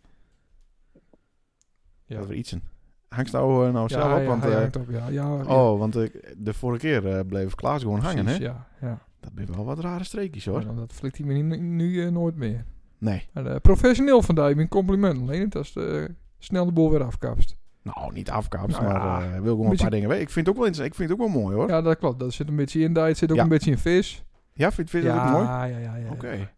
[2.09, 2.19] Ja.
[2.19, 2.62] Dat weer iets een.
[3.09, 4.21] Hangst nou, eh, nou zelf Ja, op?
[4.23, 5.09] ja, Want, hij eh, hangt op, ja.
[5.09, 8.35] ja ja, oh, want eh, de vorige keer eh, bleef Klaas gewoon hangen, hè?
[8.37, 8.99] Ja, ja.
[9.21, 10.61] Dat zijn wel wat rare streekjes, hoor.
[10.61, 12.65] Ja, dat flikt hij me nu, nu eh, nooit meer.
[12.99, 13.27] Nee.
[13.33, 15.21] Maar, eh, professioneel van die, mijn compliment.
[15.21, 17.57] Alleen het als de snel de boel weer afkapst.
[17.83, 20.23] Nou, niet afkaps, Nou ja, maar eh, wil gewoon een paar dingen weten.
[20.23, 21.69] Ik vind het ook wel, ik vind het ook wel mooi, hoor.
[21.69, 22.19] Ja, Ja, dat klopt.
[22.19, 23.03] Dat zit een beetje in die.
[23.03, 23.43] Het zit ook Ja.
[23.43, 24.25] een beetje in vis.
[24.55, 25.47] vind, vind je dat ja, ook mooi?
[25.47, 26.11] ja, ja, ja.
[26.11, 26.50] Oké.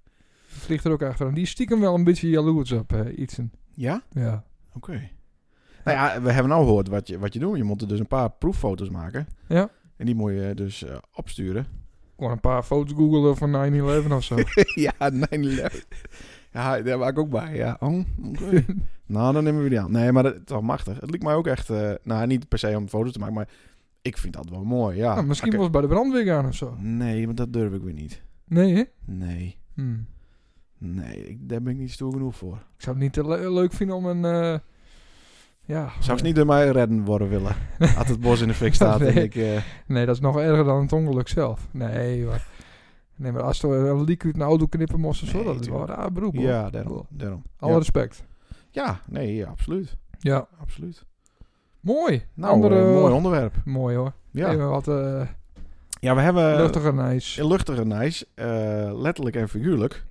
[0.46, 1.34] Vliegt er ook achteraan.
[1.34, 3.52] Die stiekem wel een beetje jaloers op, eh Ietsen.
[3.74, 4.02] Ja?
[4.10, 4.44] Ja.
[4.74, 5.08] Oké.
[5.94, 7.56] Nou ja, we hebben nou gehoord wat je, wat je doet.
[7.56, 9.26] Je moet er dus een paar proeffoto's maken.
[9.48, 9.70] Ja.
[9.96, 11.66] En die moet je dus eh, opsturen.
[12.16, 13.72] Gewoon een paar foto's googelen van
[14.08, 14.36] 9-11 of zo.
[14.86, 15.78] ja, 9-11.
[16.52, 17.56] Ja, daar was ik ook bij.
[17.56, 17.88] Ja, oh,
[19.06, 19.92] nou, dan nemen we die aan.
[19.92, 21.00] Nee, maar dat is wel machtig.
[21.00, 21.70] Het liep mij ook echt...
[21.70, 23.48] eh, nou, niet per se om foto's te maken, maar
[24.02, 25.14] ik vind dat wel mooi, ja.
[25.14, 25.56] Nou, misschien Oké.
[25.56, 26.76] was het bij de brandweer gaan of zo.
[26.78, 28.22] Nee, want dat durf ik weer niet.
[28.44, 28.82] Nee, hè?
[29.04, 29.58] Nee.
[29.74, 29.96] Hm.
[30.78, 32.54] Nee, ik, daar ben ik niet stoer genoeg voor.
[32.54, 34.24] Ik zou het niet te le- leuk vinden om een...
[34.24, 34.58] eh,
[35.70, 35.92] ja.
[36.00, 37.56] Zou ze niet door mij redden worden willen.
[37.98, 39.24] Als het bos in de fik staat en Nee.
[39.24, 39.34] ik...
[39.34, 41.66] eh, Nee, dat is nog erger dan het ongeluk zelf.
[41.70, 42.46] Nee, maar...
[43.16, 45.60] Nee, maar als er een leak uit een auto knippen moest of zo, Nee, dat
[45.60, 46.00] is wel een tuurlijk.
[46.02, 46.44] raar beroep, hoor.
[46.44, 47.06] ja, daarom.
[47.08, 47.42] daarom.
[47.58, 47.78] Alle Ja.
[47.78, 48.24] respect.
[48.70, 49.96] ja, nee, ja, absoluut.
[50.18, 50.46] Ja.
[50.60, 51.06] Absoluut.
[51.80, 52.24] Mooi.
[52.34, 52.78] Nou, Andere...
[52.78, 53.54] eh, mooi onderwerp.
[53.64, 54.12] Mooi, hoor.
[54.30, 55.22] Ja, Even wat eh
[56.00, 56.56] ja we hebben...
[56.56, 57.46] luchtiger nice.
[57.46, 58.26] luchtige nice,
[58.94, 60.04] letterlijk en figuurlijk.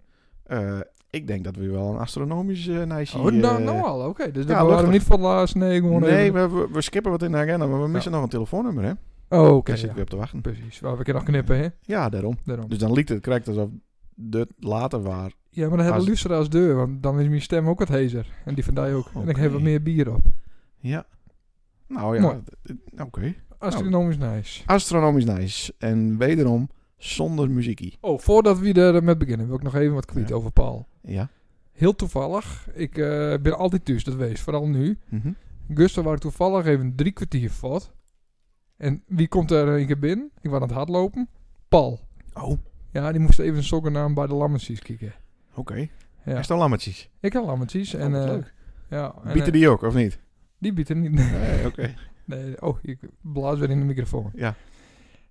[1.10, 4.32] Eh, ik denk dat we wel een astronomisch uh, nice Oh, nou, nou al, oké.
[4.32, 6.56] Dus dat ja, waren we niet van laatst, nee, gewoon Nee, even...
[6.56, 8.92] we, we, skippen wat in de agenda, maar we missen nog een telefoonnummer, hè?
[9.30, 9.96] Oh, oké, Daar zit ik ja.
[9.96, 10.42] weer op te wachten.
[10.42, 10.80] Precies.
[10.80, 11.68] Waar we kunnen nog knippen, hè?
[11.82, 12.38] Ja, daarom.
[12.46, 12.70] Daarom.
[12.70, 13.70] Dus dan liet het correct alsof
[14.30, 15.32] het later was.
[15.50, 17.88] Ja, maar dan hebben we luisteren als deur, want dan is mijn stem ook wat
[17.88, 18.28] hezer.
[18.46, 19.12] En die van die ook.
[19.16, 20.22] En ik heb wat meer bier op.
[20.78, 21.06] Ja.
[21.88, 22.42] Nou ja,
[23.04, 23.36] oké.
[23.58, 24.64] Astronomisch nice.
[24.66, 25.74] Astronomisch nice.
[25.78, 27.98] En wederom zonder muziekie.
[28.02, 30.36] Oh, voordat we er met beginnen, wil ik nog even wat kwijt Ja.
[30.36, 30.88] over Paul.
[31.02, 31.30] Ja.
[31.72, 34.98] Heel toevallig, ik eh, ben altijd thuis, dat wees, vooral nu.
[35.10, 35.32] Mhm.
[35.74, 37.92] Gustav waar ik toevallig even drie kwartier vat.
[38.78, 40.32] En wie komt er een keer binnen?
[40.42, 41.30] Ik was aan het hardlopen.
[41.68, 42.00] Paul.
[42.34, 42.58] Oh,
[42.92, 45.14] Ja, die moest even een sokken naam bij de lammetjes kijken.
[45.56, 45.88] oké.
[46.26, 46.40] Ja.
[46.40, 47.10] Is dat lammetjes?
[47.20, 47.94] Ik heb lammetjes.
[47.94, 48.54] en, eh, leuk.
[48.90, 50.20] Ja, en, Bieden eh, die ook, of niet?
[50.58, 51.12] die bieden niet.
[51.12, 51.94] Nee, oké.
[52.26, 54.32] Nee, oh, ik blaas weer in de microfoon.
[54.36, 54.56] Ja.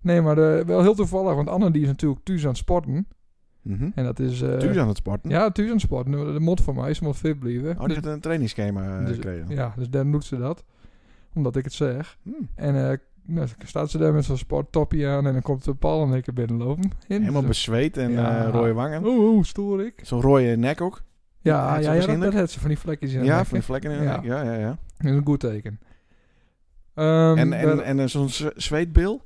[0.08, 3.06] Nee, maar eh, wel heel toevallig, want Anne die is natuurlijk thuis aan het sporten.
[3.62, 3.88] Mhm.
[3.94, 4.42] En dat is...
[4.42, 5.30] eh, Thuis aan het sporten?
[5.30, 6.12] Ja, thuis aan het sporten.
[6.34, 7.70] De mot van mij, ze moet fit blijven.
[7.70, 9.48] Oh, die Dus- had een trainingsschema eh, dus- gekregen.
[9.48, 10.64] ja, dus dan doet ze dat.
[11.34, 12.18] Omdat ik het zeg.
[12.22, 12.30] Hm.
[12.54, 16.02] En eh nou, staat ze daar met zo'n sporttopje aan en dan komt de Paul
[16.06, 16.90] en ik er binnenlopen.
[17.08, 17.20] In.
[17.20, 18.50] Helemaal bezweet en Ja.
[18.50, 19.04] rode wangen.
[19.06, 20.00] Oeh, stoor ik.
[20.02, 21.02] Zo'n rode nek ook.
[21.40, 23.24] Ja, ja, ja dat, dat ze van die vlekjes in.
[23.24, 24.16] Ja, haar van nek, die vlekken in de Ja.
[24.16, 24.24] nek.
[24.24, 24.78] Ja, ja, ja.
[24.96, 25.80] Dat is een goed teken.
[26.94, 29.22] Ehm, En, en, en eh, zo'n zweetbil?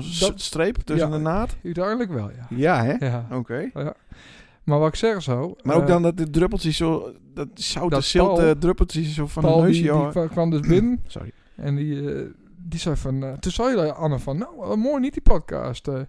[0.00, 1.16] Zo'n streep tussen Ja.
[1.16, 1.56] de naad?
[1.64, 2.46] uiteindelijk wel, ja.
[2.50, 3.06] Ja, hè?
[3.06, 3.26] ja.
[3.32, 3.70] Oké.
[4.64, 5.54] Maar wat ik zeg zo...
[5.62, 7.12] Maar ook eh, dan dat de druppeltjes zo...
[7.34, 10.12] Dat zoute, Dat zilte druppeltjes zo van Paul de neus.
[10.12, 11.32] die, kwam dus binnen Sorry.
[11.56, 12.24] en die, eh,
[12.56, 13.24] die zei van...
[13.24, 15.88] eh, toen zei Anne van, nou, mooi niet die podcast.
[15.88, 16.00] eh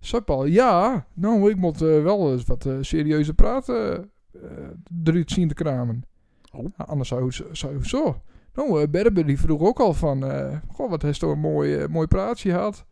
[0.00, 4.10] zei Paul, ja, nou, ik moet wel eens wat serieuzer praten
[5.04, 6.04] eruit zien te kramen.
[6.52, 6.60] Oh.
[6.60, 8.20] Nou, Anne zei, "Hoezo- zei, zo.
[8.54, 10.22] Nou, uh, Berber die vroeg ook al van,
[10.72, 12.84] goh, wat heeft toch een mooi, eh, mooi praatje gehad.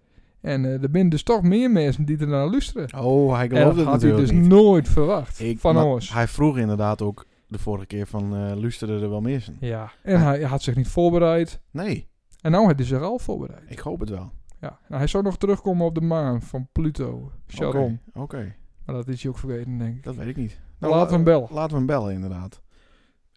[0.47, 3.03] En eh, er zijn dus toch meer mensen die er naar luisteren.
[3.05, 4.49] Oh, hij geloofde dat het had hij natuurlijk dus niet.
[4.49, 6.13] nooit verwacht Ik- van ons.
[6.13, 8.37] Hij vroeg inderdaad ook de vorige keer van...
[8.37, 9.57] eh luisterde er wel meer zijn?
[9.61, 11.61] Ja, en hij had zich niet voorbereid.
[11.71, 12.09] Nee,
[12.41, 13.63] En nou hij zich al voorbereid.
[13.71, 14.33] ik hoop het wel.
[14.61, 18.01] Ja, nou, hij zou nog terugkomen op de maan van Pluto, Charon.
[18.09, 18.55] Oké, oké.
[18.85, 20.03] Maar dat is hij ook vergeten, denk ik.
[20.03, 20.61] dat weet ik niet.
[20.79, 21.49] Nou, laten we hem bellen.
[21.51, 22.63] Laten we hem bellen, inderdaad.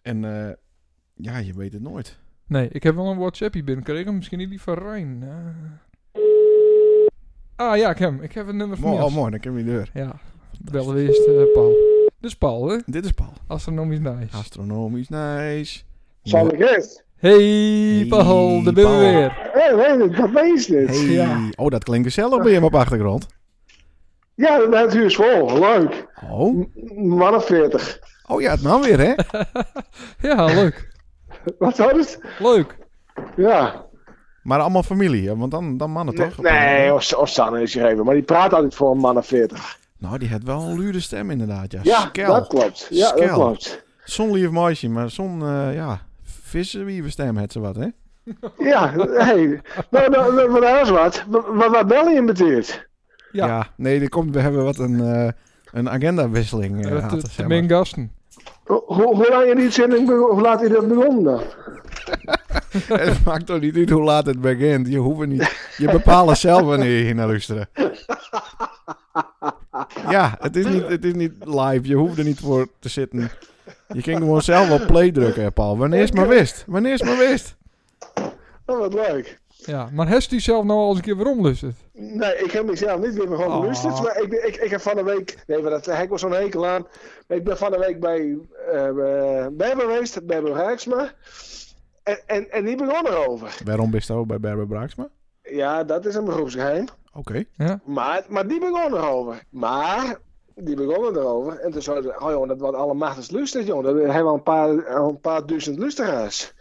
[0.02, 0.54] En eh,
[1.14, 2.18] ja, je weet het nooit.
[2.46, 4.14] Nee, ik heb wel een WhatsAppje binnengekregen.
[4.16, 5.24] Misschien niet die van Rijn.
[7.60, 8.22] Ah ja, ik heb hem.
[8.22, 9.90] Ik heb een nummer van Mooi, oh, mooi, dan kunnen we deur.
[9.94, 10.12] Ja,
[10.58, 11.74] bellen we eerst eh, Paul.
[12.20, 12.76] Dus Paul, hè?
[12.86, 13.32] Dit is Paul.
[13.46, 14.36] Astronomisch nice.
[14.36, 15.80] Astronomisch nice.
[16.22, 17.02] Zal ik eens?
[17.16, 18.98] Hey Paul, daar ben Paul.
[18.98, 19.50] weer.
[19.52, 20.88] Hé, hey, wat is dit?
[20.88, 21.06] Hey.
[21.06, 21.48] Ja.
[21.56, 23.26] Oh, dat klinkt gezellig bij hem op achtergrond.
[24.34, 25.58] Ja, dat is vol.
[25.58, 26.06] Leuk.
[26.30, 27.98] Oh, Mannen 40.
[28.26, 29.14] oh ja, het nou weer, hè?
[30.28, 30.92] Ja, leuk.
[31.58, 32.20] Wat zou het?
[32.38, 32.76] Leuk.
[33.36, 33.88] Ja.
[34.42, 35.36] Maar allemaal familie, hè?
[35.36, 36.42] want dan, dan mannen Nee, toch?
[36.44, 38.04] nee of, of is gegeven.
[38.04, 39.78] Maar die praat altijd voor een mannen 40.
[39.98, 41.80] Nou, die had wel een luide stem inderdaad, ja.
[41.82, 42.32] Ja, Skel.
[42.34, 42.86] dat klopt.
[42.90, 43.26] Ja, Skel.
[43.26, 43.84] dat klopt.
[44.04, 47.86] Zo'n lief meisje, maar zo'n, eh, ja, vissenwieven stem had ze wat, hè?
[48.58, 49.60] Ja, hey.
[49.90, 51.24] Nou, nou, nou, wat is wat?
[51.28, 52.88] Wat, wat bel je in beteert?
[53.32, 53.66] Ja.
[53.76, 55.28] nee, er komt, we hebben wat een, eh,
[55.72, 57.46] een agendawisseling Dat zeg de maar.
[57.48, 58.12] mijn gasten.
[58.64, 61.40] Hoe, hoe lang je die be- hoe laat je dat begonnen dan?
[63.06, 64.88] Het maakt toch niet uit hoe laat het begint.
[64.88, 65.72] Je hoeft niet.
[65.76, 67.68] Je bepaalt zelf wanneer je hier naar luistert.
[70.08, 71.80] Ja, het is, niet, het is niet live.
[71.82, 73.30] Je hoeft er niet voor te zitten.
[73.92, 75.78] Je kan gewoon zelf op play drukken, Paul.
[75.78, 76.64] Wanneer is het maar wist?
[76.66, 77.56] Wanneer is het maar wist?
[78.66, 79.38] Oh, wat leuk.
[79.64, 81.74] Ja, maar heeft u zelf nou al eens een keer waarom lusterd?
[81.92, 84.02] Nee, ik heb mezelf niet weer gewoon Oh.
[84.02, 85.36] Maar ik, ben- ik, ik heb van de week...
[85.46, 86.86] Nee, maar dat heb ik wel zo'n hekel aan.
[87.28, 88.38] Ik ben van de week bij
[88.72, 91.12] eh uh, Berber geweest, Berber Rijksma.
[92.02, 93.56] En, en, en die begon erover.
[93.64, 95.08] Waarom bist je ook bij Berber Braaksma?
[95.42, 96.84] Ja, dat is een beroepsgeheim.
[97.12, 97.44] Oké.
[97.52, 97.80] Ja.
[97.84, 99.42] Maar, maar die begon erover.
[99.50, 100.18] Maar,
[100.54, 101.58] die begonnen erover.
[101.58, 103.84] En toen zeiden ze, oh jongen, dat wordt allemachtig lustig, jongen.
[103.84, 106.52] Dat hebben we al een paar, een paar duizend luisteraars.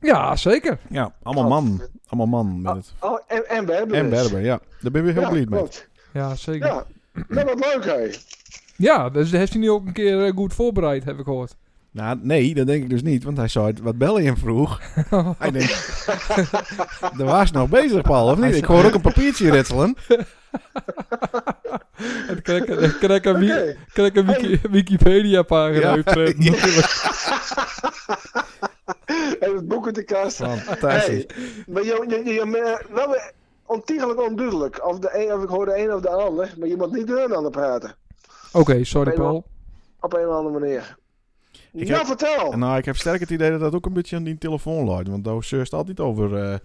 [0.00, 0.78] Ja, zeker.
[0.88, 1.82] Ja, allemaal man.
[2.06, 2.92] Allemaal man met het.
[3.00, 4.22] Oh, en, en Berber En dus.
[4.22, 4.60] Berber, ja.
[4.80, 5.68] Daar ben we heel Ja, blij mee.
[6.12, 6.66] Ja, zeker.
[6.66, 6.84] Ja,
[7.28, 7.84] Ja, dat was leuk,
[8.76, 9.10] hè.
[9.10, 11.56] dus heeft hij nu ook een keer eh, goed voorbereid, heb ik gehoord.
[11.94, 13.24] Nou, nee, dat denk ik dus niet.
[13.24, 14.80] Want hij zei, het- wat bel je hem vroeg?
[15.38, 16.06] hij denkt,
[17.20, 18.54] er was nog bezig, Paul, of niet?
[18.56, 19.94] Ik hoor ook een papiertje ritselen.
[21.96, 26.02] En dan krijg ik- krijg een, krijg wiki- Wikipedia-pagina Ja.
[29.40, 30.36] En het boek in de kast.
[30.36, 31.06] Fantastisch.
[31.06, 31.26] Hey,
[31.66, 33.16] maar je, je, je, je wel
[33.66, 34.86] ontiegelijk onduidelijk.
[34.86, 36.54] Of, de een, of ik hoor de een of de ander.
[36.58, 37.94] Maar je moet niet door een ander praten.
[38.52, 39.44] Oké, sorry Paul.
[40.00, 40.96] Op een of andere manier.
[41.74, 42.52] Ik nou, heb- vertel.
[42.58, 45.08] Nou, ik heb sterk het idee dat dat ook een beetje aan die telefoon luidt.
[45.08, 46.58] Want daar zeurt altijd over eh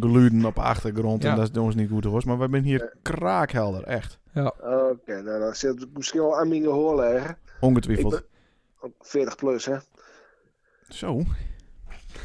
[0.00, 1.22] geluiden op de achtergrond.
[1.22, 1.30] Ja.
[1.30, 2.22] En dat is ons niet goed hoor.
[2.26, 4.18] Maar we zijn hier kraakhelder, echt.
[4.34, 7.36] Oké, nou dan zit misschien wel aan mijn gehoor liggen.
[7.60, 8.10] Ongetwijfeld.
[8.10, 8.24] ben-
[8.80, 9.76] Ook 40 plus, hè.
[10.88, 11.22] Zo.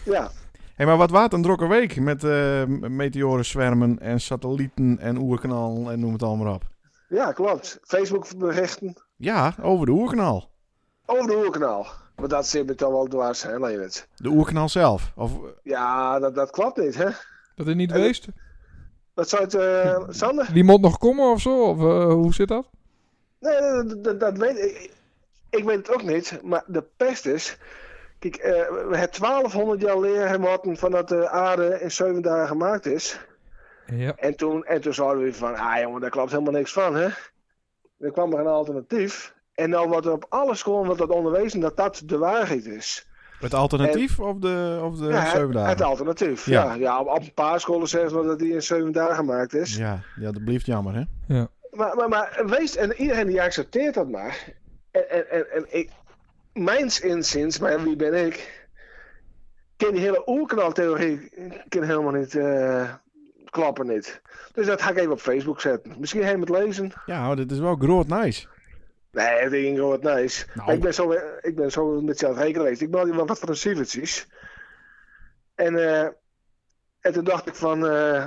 [0.06, 0.32] Ja.
[0.76, 5.92] Hé, maar wat waard een drokke week met eh meteoren zwermen en satellieten en oerknal
[5.92, 6.64] en noem het allemaal op.
[7.10, 7.80] Ja, klopt.
[7.84, 10.50] Facebook berichten Ja, over de oerknal.
[11.06, 11.88] over de oerkanaal.
[12.20, 14.08] Maar dat zit me toch wel dwars, hè, Leonard?
[14.16, 15.12] De oerknal zelf.
[15.16, 15.32] Of,
[15.64, 17.10] Ja, dat, dat klopt niet, hè?
[17.56, 18.28] Dat is niet geweest?
[19.14, 20.54] Wat zou het, eh, Sander?
[20.54, 21.62] Die moet nog komen of zo?
[21.64, 22.70] Of eh, hoe zit dat?
[23.40, 24.92] Nee, dat, dat, dat weet ik.
[25.50, 27.58] Ik weet het ook niet, maar de pest is.
[28.20, 28.52] Kijk, eh,
[28.90, 33.20] we hebben 1200 jaar leren moeten van dat de aarde in 7 dagen gemaakt is.
[33.86, 34.16] Ja.
[34.16, 37.08] En toen, en toen zouden we van, ah jongen, daar klopt helemaal niks van, hè?
[38.00, 39.34] Er kwam er een alternatief.
[39.60, 43.08] En nou wordt er op alle scholen wordt dat onderwezen dat dat de waarheid is.
[43.40, 45.70] het alternatief of de, of de ja, zeven het, dagen?
[45.70, 46.46] het alternatief.
[46.46, 46.64] Ja.
[46.64, 49.54] Ja, ja, op, op een paar scholen zeggen ze dat die in 7 dagen gemaakt
[49.54, 49.76] is.
[49.76, 51.04] Ja, ja, dat blijft jammer hè.
[51.72, 54.54] Maar, maar, maar wees, en iedereen die accepteert dat maar.
[54.92, 55.90] En, en, en, en ik,
[56.54, 58.68] mijns inziens, maar wie ben ik?
[59.78, 61.32] Ken die hele oerknaltheorie
[61.70, 62.90] ken helemaal niet uh,
[63.50, 64.22] kloppen niet.
[64.54, 65.96] Dus dat ga ik even op Facebook zetten.
[66.00, 66.92] Misschien hij met lezen.
[67.06, 68.48] Ja, dit is wel groot nice.
[69.12, 70.46] Nee, dat ding wordt nice.
[70.54, 70.72] Nou.
[70.72, 72.82] Ik ben zo, ik ben zo met je aan het rekenen geweest.
[72.82, 74.28] Ik ben wel wat van een cijfertjes.
[75.56, 76.04] En, uh,
[77.00, 77.86] en toen dacht ik van...
[77.86, 78.26] Uh,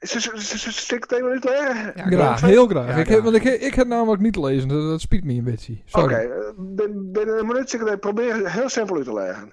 [0.00, 1.92] Stik het even niet leggen?
[1.94, 2.88] Ja, graag, heel graag.
[2.88, 3.08] Ja, ik, graag.
[3.08, 5.72] Heb, want ik, ik heb namelijk niet lezen, dat, dat spiet me een beetje.
[5.72, 6.14] Oké, Sorry.
[6.14, 9.52] okay, binnen, binnen een minuutje ik probeer het heel simpel uit te leggen.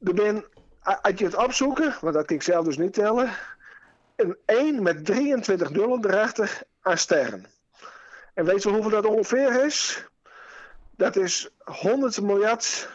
[0.00, 0.44] Er ben,
[0.80, 3.30] als je het opzoeken, want dat kan ik zelf dus niet tellen,
[4.16, 7.46] een 1 met 23 nullen erachter aan sterren.
[8.34, 10.06] En weet je hoeveel dat ongeveer is?
[10.90, 12.88] Dat is 100 miljard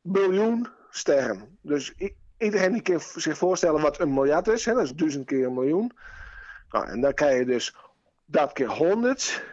[0.00, 1.58] biljoen sterren.
[1.60, 1.94] Dus
[2.38, 5.54] iedereen die kan zich voorstellen wat een miljard is, hè, dat is duizend keer een
[5.54, 5.92] miljoen.
[6.70, 7.74] Nou, en dan krijg je dus
[8.24, 9.44] dat keer 100.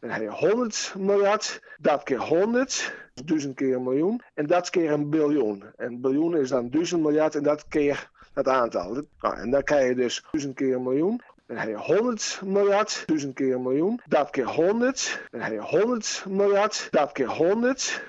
[0.00, 2.94] Dan heb je 100 miljard, dat keer 100,
[3.24, 4.22] duizend keer een miljoen.
[4.34, 5.64] En dat keer een biljoen.
[5.76, 9.02] En biljoen is dan duizend miljard en dat keer dat aantal.
[9.20, 11.22] Nou, en dan krijg je dus duizend keer een miljoen.
[11.48, 14.00] Dan heb je 100 miljard, duizend keer een miljoen.
[14.06, 15.20] Dat keer 100.
[15.30, 18.02] Dan heb je 100 miljard, dat keer 100.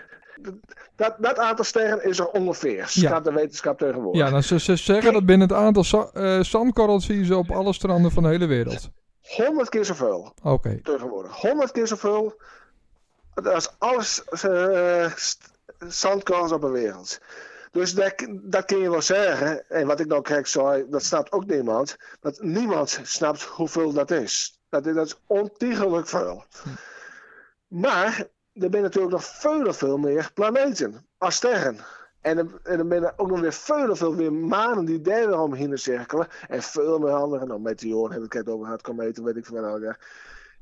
[0.95, 2.88] Dat, dat aantal sterren is er ongeveer.
[2.88, 4.21] Schat de wetenschap tegenwoordig.
[4.21, 7.36] Ja, dan ze, ze zeggen dat binnen het aantal za- eh, zandkorrels zie je ze
[7.38, 8.89] op alle stranden van de hele wereld.
[9.21, 10.34] 100 keer zoveel.
[10.43, 10.80] Oké.
[10.84, 11.36] tegenwoordig.
[11.36, 12.41] 100 keer zoveel
[13.43, 15.06] als alles uh,
[15.88, 17.19] zandkorrels op de wereld.
[17.72, 19.70] Dus dat, dat kun je wel zeggen.
[19.70, 21.98] En wat ik nou sorry, dat snapt ook niemand.
[22.20, 24.60] Dat niemand snapt hoeveel dat is.
[24.70, 26.44] Dat, dat is ontiegelijk veel.
[27.68, 31.78] Maar er zijn natuurlijk nog veel, veel meer planeten als sterren.
[32.22, 35.40] En er, en er zijn ook nog weer veel, veel meer manen die daar weer
[35.40, 36.28] omheen cirkelen.
[36.48, 37.46] En veel meer andere.
[37.46, 39.96] Nou, meteoren heb ik het over gehad, kometen, weet ik veel wel.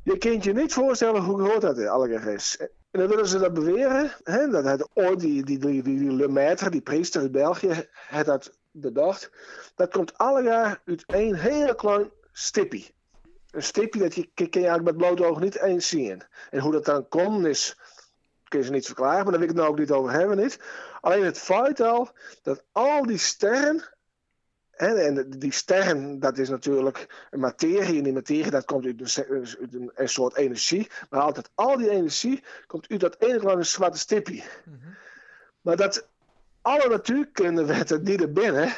[0.04, 2.58] Je kunt je niet voorstellen hoe groot dat allemaal is.
[2.92, 4.12] En dan willen ze dat beweren.
[4.24, 9.32] Hè, dat het ooit die, die, die, die, die priester uit België, had dat bedacht.
[9.76, 12.94] Dat komt alle uit één hele klein stippie.
[13.52, 16.24] een stipje dat je, je eigenlijk met blote ogen niet eens zien.
[16.50, 17.78] En hoe dat dan komt is,
[18.48, 20.38] kun je ze niet verklaren, maar daar wil ik het nou ook niet over hebben.
[20.38, 20.60] Niet.
[21.02, 22.10] Alleen het feit al
[22.42, 23.97] dat al die sterren,
[24.78, 29.18] hè, en die sterren dat is natuurlijk een materie, en die materie dat komt uit
[29.18, 33.40] een, uit een, een soort energie, maar altijd al die energie komt uit dat ene
[33.40, 34.44] kleine zwarte stipje.
[35.62, 36.08] Maar dat
[36.62, 38.74] alle natuurkundewetten die er binnen,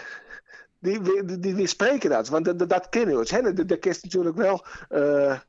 [0.79, 2.27] die, die, die, die spreken dat.
[2.27, 3.27] Want dat, dat, kennen we.
[3.27, 3.53] Hè?
[3.53, 5.39] Dat, natuurlijk wel eh,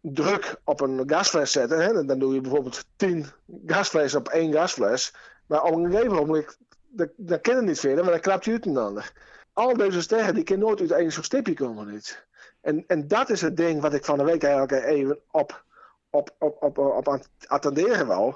[0.00, 1.80] druk op een gasfles zetten.
[1.80, 2.04] Hè?
[2.04, 3.26] Dan doe je bijvoorbeeld 10
[3.66, 5.14] gasflessen op één gasfles.
[5.46, 8.52] Maar op een gegeven moment, dat, dat ken je niet verder, maar dan klapt je
[8.52, 9.12] uit een ander.
[9.52, 11.86] Al deze sterren, die kunnen nooit uit één zo'n stipje komen.
[11.92, 12.26] Niet.
[12.60, 15.64] En, en dat is het ding wat ik van de week eigenlijk even op,
[16.10, 18.34] op, op, op, op aan attenderen wou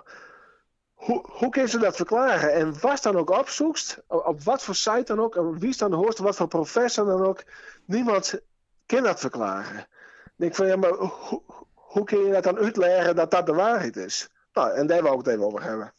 [0.96, 2.52] hoe, hoe kun je dat verklaren?
[2.52, 5.92] En wat dan ook opzoekst, op, op wat voor site dan ook, en wie dan
[5.92, 7.42] hoort, wat voor professor dan ook,
[7.84, 8.40] niemand
[8.86, 9.78] kan dat verklaren.
[10.24, 11.42] Ik denk van ja, maar hoe,
[11.74, 14.28] hoe kun je dat dan uitleggen dat dat de waarheid is?
[14.52, 15.92] Nou, en daar wou ik het even over hebben.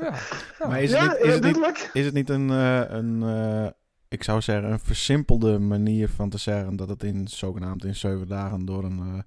[0.00, 0.66] Ja.
[0.68, 3.66] Maar is het ja, niet, is het niet, is het niet een, eh, een eh,
[4.10, 8.28] ik zou zeggen, een versimpelde manier van te zeggen dat het in zogenaamd in zeven
[8.28, 9.20] dagen door een, eh,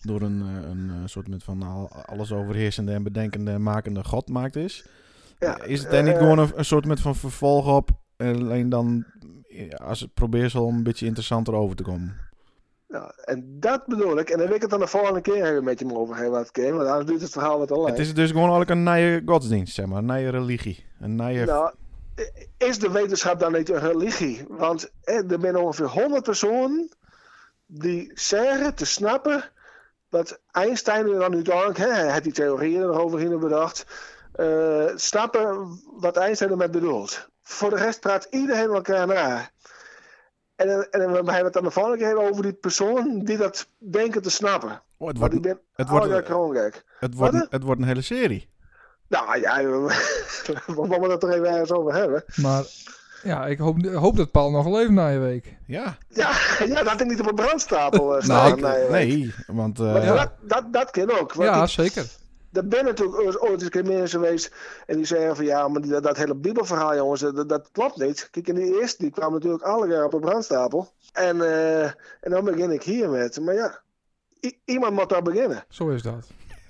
[0.00, 4.04] door een, eh, een eh, soort met van al- alles overheersende en bedenkende en makende
[4.04, 4.86] God maakt is?
[5.38, 9.04] Ja, is het daar niet gewoon een, een soort met van vervolg op, alleen dan
[9.76, 12.16] als het probeersel om een beetje interessanter over te komen?
[12.88, 15.64] Nou, en dat bedoel ik, en dan wil ik het dan de volgende keer even
[15.64, 17.88] met je over hebben, wat keer, want anders duurt het verhaal wat te lang.
[17.88, 20.84] Het is dus gewoon eigenlijk een nieuwe godsdienst, zeg maar, een nieuwe religie.
[21.00, 21.44] Een nieuwe...
[21.44, 21.74] Nou,
[22.58, 24.44] is de wetenschap dan niet een religie?
[24.48, 26.88] Want eh, er zijn ongeveer 100 personen
[27.66, 29.44] die zeggen te snappen
[30.08, 33.86] wat Einstein er dan uiteindelijk, hè, hij had die theorieën erover in bedacht,
[34.32, 37.28] eh, snappen wat Einstein ermee bedoelt.
[37.42, 39.50] Voor de rest praat iedereen elkaar na.
[40.56, 43.68] En, en dan hebben we het dan de volgende keer over die persoon die dat
[43.78, 44.82] denken te snappen.
[44.96, 46.06] Oh, het, Want wordt, ik ben het, wordt,
[46.98, 48.48] het, wordt, het wordt een hele serie.
[49.08, 49.62] Nou ja,
[50.66, 52.24] we moeten het er even ergens over hebben.
[52.36, 52.64] Maar
[53.22, 55.56] ja, ik hoop, hoop dat Paul nog leeft na je week.
[55.66, 55.96] Ja.
[56.08, 56.30] Ja,
[56.66, 58.74] ja dat ik niet op een brandstapel eh, Nou, staan.
[58.78, 59.78] ik- nee, nee, want...
[59.80, 60.14] eh, Maar Ja.
[60.16, 61.32] dat, dat, dat kan ook.
[61.32, 62.06] Ja, ik- zeker.
[62.52, 64.52] er ben natuurlijk ooit- eens een keer mensen geweest
[64.86, 68.28] en die zeggen van ja, maar die, dat hele bibelverhaal jongens, dat, dat klopt niet.
[68.30, 70.92] Kijk, en die eerste die kwam natuurlijk alle keer op een brandstapel.
[71.12, 73.80] En, eh, en dan begin ik hier met, maar ja,
[74.64, 75.64] iemand moet daar beginnen.
[75.68, 76.26] Zo is dat.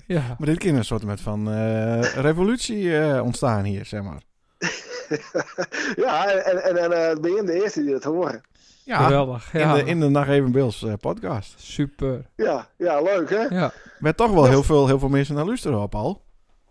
[0.07, 0.23] Ja.
[0.39, 4.23] Maar dit kan een soort met van eh, revolutie eh, ontstaan hier, zeg maar.
[6.05, 8.41] ja, en, en, en eh, ben je de eerste die dat horen.
[8.85, 9.53] Ja, Geweldig.
[9.55, 9.75] in Ja.
[9.75, 11.55] de, in de Nacht Even Beels eh, podcast.
[11.61, 12.27] Super.
[12.37, 13.41] Ja, ja, leuk hè?
[13.43, 13.73] Ja.
[13.99, 16.23] Met toch wel heel veel, heel veel mensen naar luisteren op al.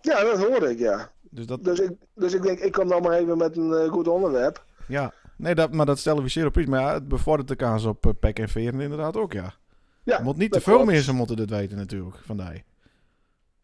[0.02, 1.10] Ja, dat hoorde ik, ja.
[1.22, 4.08] Dus dat, Dus ik, dus ik denk, ik kom dan maar even met een goed
[4.08, 4.64] onderwerp.
[4.88, 5.14] ja.
[5.38, 6.68] Nee, dat, maar dat stellen we zeer op prijs.
[6.68, 9.54] Maar ja, het bevordert de kans op uh, pek en veren inderdaad ook, ja.
[10.04, 12.58] Ja, moet niet te veel mensen moeten dit weten natuurlijk, vandaag.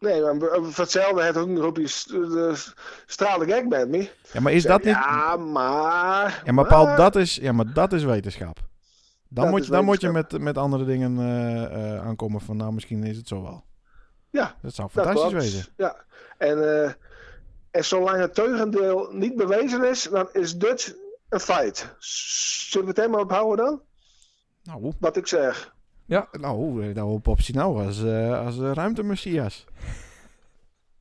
[0.00, 2.64] Nee, maar voor hetzelfde heeft ook nog op die st- de
[3.06, 4.10] stralen gek met me.
[4.32, 4.94] Ja, maar is dat niet...
[4.94, 6.42] Ja, maar...
[6.44, 8.58] Ja, maar Paul, dat is, ja, maar dat is wetenschap.
[9.28, 12.56] Dan, Dat moet, je, dan moet je met, met andere dingen eh, eh, aankomen van,
[12.56, 13.64] nou, misschien is het zo wel.
[14.30, 15.44] Ja, Dat zou dat fantastisch klopt.
[15.44, 15.66] wezen.
[15.76, 16.04] Ja,
[16.38, 16.92] en, eh,
[17.70, 20.96] en zolang het teugendeel niet bewezen is, dan is dit
[21.28, 21.94] een feit.
[21.98, 23.82] Zullen we het helemaal ophouden dan?
[24.62, 25.74] Nou, Wat ik zeg.
[26.32, 29.64] Nou, eh, nou op optie nou als, eh als eh, ruimtemessias.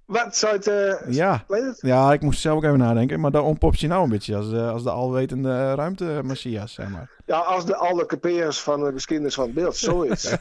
[0.05, 0.67] Wat zou het...
[0.67, 1.43] eh, Ja.
[1.47, 1.77] het?
[1.81, 3.19] ja, ik moest zelf ook even nadenken.
[3.19, 7.09] Maar dan ontpopt je nou een beetje als, de als de alwetende ruimtemessias, zeg maar.
[7.25, 10.23] Ja, als de alle capeers van de geschiedenis van het beeld, zoiets.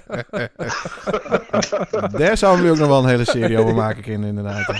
[2.18, 4.66] Daar zouden we ook nog wel een hele serie over maken kunnen, inderdaad.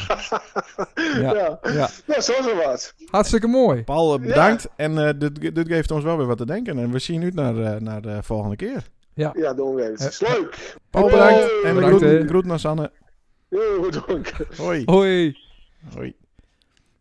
[0.94, 1.33] Ja.
[1.35, 1.59] ja.
[1.62, 1.88] Ja.
[2.07, 2.94] ja, zo zo wat.
[3.11, 3.85] Hartstikke mooi.
[3.85, 4.68] Paul, bedankt.
[4.77, 6.79] En eh, dit, dit geeft ons wel weer wat te denken.
[6.79, 8.83] En we zien u naar, naar de volgende keer.
[9.18, 10.07] Ja, doen we even.
[10.09, 10.76] Is leuk.
[10.90, 11.62] Paul, bedankt.
[11.64, 12.92] En Bedankt, groet, groet naar Sanne.
[13.48, 14.33] Heel goed, dank.
[14.57, 14.83] Hoi.
[14.85, 15.37] Hoi.
[15.94, 16.14] Hoi.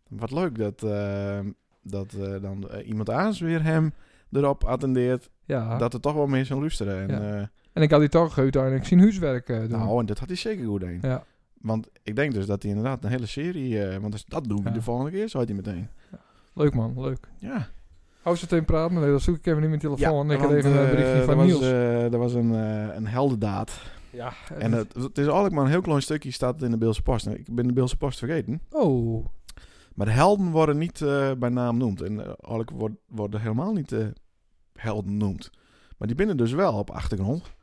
[0.08, 1.38] Wat leuk dat, eh,
[1.82, 3.92] dat eh, dan eh, iemand anders weer hem
[4.32, 5.78] erop attendeert Ja.
[5.78, 7.08] dat er toch wel mensen luisteren.
[7.08, 7.34] En, Ja.
[7.40, 9.68] eh, En ik had die toch uiteindelijk zijn huiswerk doen.
[9.68, 10.98] nou, en dat had hij zeker goed een.
[11.02, 11.24] Ja.
[11.60, 13.82] Want ik denk dus dat hij inderdaad een hele serie...
[13.84, 14.74] eh, want als- dat doen we Ja.
[14.74, 15.88] de volgende keer, zei hij meteen.
[16.54, 17.28] Leuk man, leuk.
[17.38, 17.68] Ja.
[18.28, 19.00] Hou ze praten.
[19.00, 20.30] Nee, dan zoek ik even niet mijn telefoon.
[20.30, 21.60] ik want, even een eh, berichtje er van was, Niels.
[21.60, 23.82] eh, er was een, eh, een heldendaad.
[24.10, 24.32] ja.
[24.58, 27.02] En het, het is eigenlijk maar een heel klein stukje staat het in de Beelse
[27.02, 27.26] Post.
[27.26, 28.60] Nou, Ik ben de Beelse Post vergeten.
[28.70, 29.26] Oh.
[29.94, 30.98] Maar de helden worden niet
[31.38, 32.02] bij naam genoemd.
[32.02, 34.06] En eh, eigenlijk wordt- worden helemaal niet eh,
[34.74, 35.50] helden genoemd.
[35.98, 37.54] Maar die binnen dus wel op achtergrond.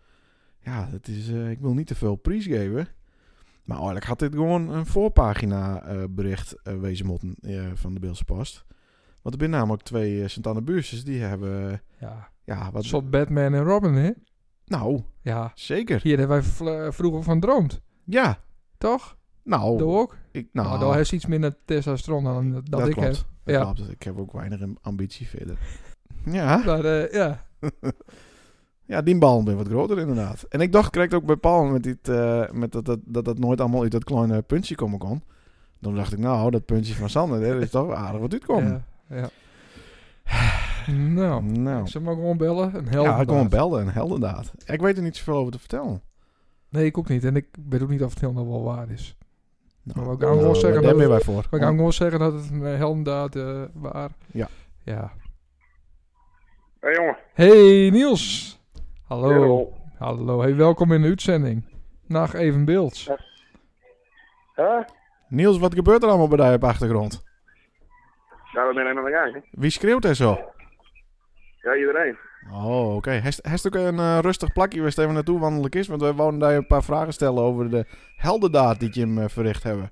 [0.60, 2.88] Ja, dat is, ik wil niet te veel prijs geven.
[3.64, 7.36] Maar eigenlijk had dit gewoon een voorpagina bericht wezen moeten
[7.74, 8.66] van de Beelse Post.
[9.26, 11.72] Want er zijn namelijk twee uh, Sint-Anne buurtjes die hebben...
[11.72, 12.30] eh, Ja.
[12.44, 14.12] ja, wat, soort Batman en Robin, hè?
[14.66, 16.00] Nou, Ja, zeker.
[16.04, 17.82] hier hebben wij vl- vroeger van droomd.
[18.04, 18.40] Ja.
[18.78, 19.18] Toch?
[19.44, 20.16] Nou, Doe ook?
[20.32, 23.08] ik, Nou, nou, daar is iets minder testosteron dan dat, dat ik klopt.
[23.08, 23.26] heb.
[23.44, 23.62] Dat Ja.
[23.62, 23.92] klopt.
[23.92, 25.58] Ik heb ook weinig ambitie verder.
[26.26, 27.46] Ja, Maar eh, ja.
[28.86, 30.44] ja, die bal ben wat groter inderdaad.
[30.44, 33.40] En ik dacht, krijg ook bij Paul met, dit, eh, met dat, dat, dat dat
[33.40, 35.24] nooit allemaal uit dat kleine puntje komen kon.
[35.80, 38.72] Dan dacht ik, nou, dat puntje van Sander, daar is toch aardig wat uitkomen.
[38.72, 39.30] Ja, ja.
[40.92, 42.76] nou, Nou, ik zal maar gewoon bellen.
[42.76, 43.50] Een helder ja, gewoon daad.
[43.50, 44.52] belden en heldendaad.
[44.66, 46.02] Ik weet er niet zoveel over te vertellen.
[46.70, 47.24] Nee, ik ook niet.
[47.24, 49.18] En ik weet ook niet of het helemaal wel waar is.
[49.84, 51.48] Nou, Maar we gaan gewoon zeggen daar dat ben het- wij voor.
[51.52, 54.10] We gaan gewoon zeggen dat het een eh, heldendaad eh waar.
[54.32, 54.48] Ja.
[54.84, 55.12] Ja.
[56.80, 57.18] Hé jongen.
[57.34, 58.60] Hey Niels.
[59.04, 59.30] Hallo.
[59.30, 59.74] Hallo.
[59.98, 60.42] Hallo.
[60.42, 61.66] Hey, welkom in de uitzending.
[62.08, 63.06] Nacht even beeld.
[64.56, 64.82] Huh?
[65.28, 67.24] Niels, wat gebeurt er allemaal bij jou op de achtergrond?
[68.56, 69.46] Ja, we zijn aan de gang.
[69.52, 70.40] Wie schreeuwt er zo?
[71.62, 72.18] Ja, iedereen.
[72.52, 73.10] Oh, oké.
[73.10, 75.88] Heeft Heeft ook een eh, rustig plakje waar even naartoe wandelen is?
[75.88, 77.86] Want wij wouden daar een paar vragen stellen over de
[78.18, 79.92] heldendaad die je hem eh, verricht hebben.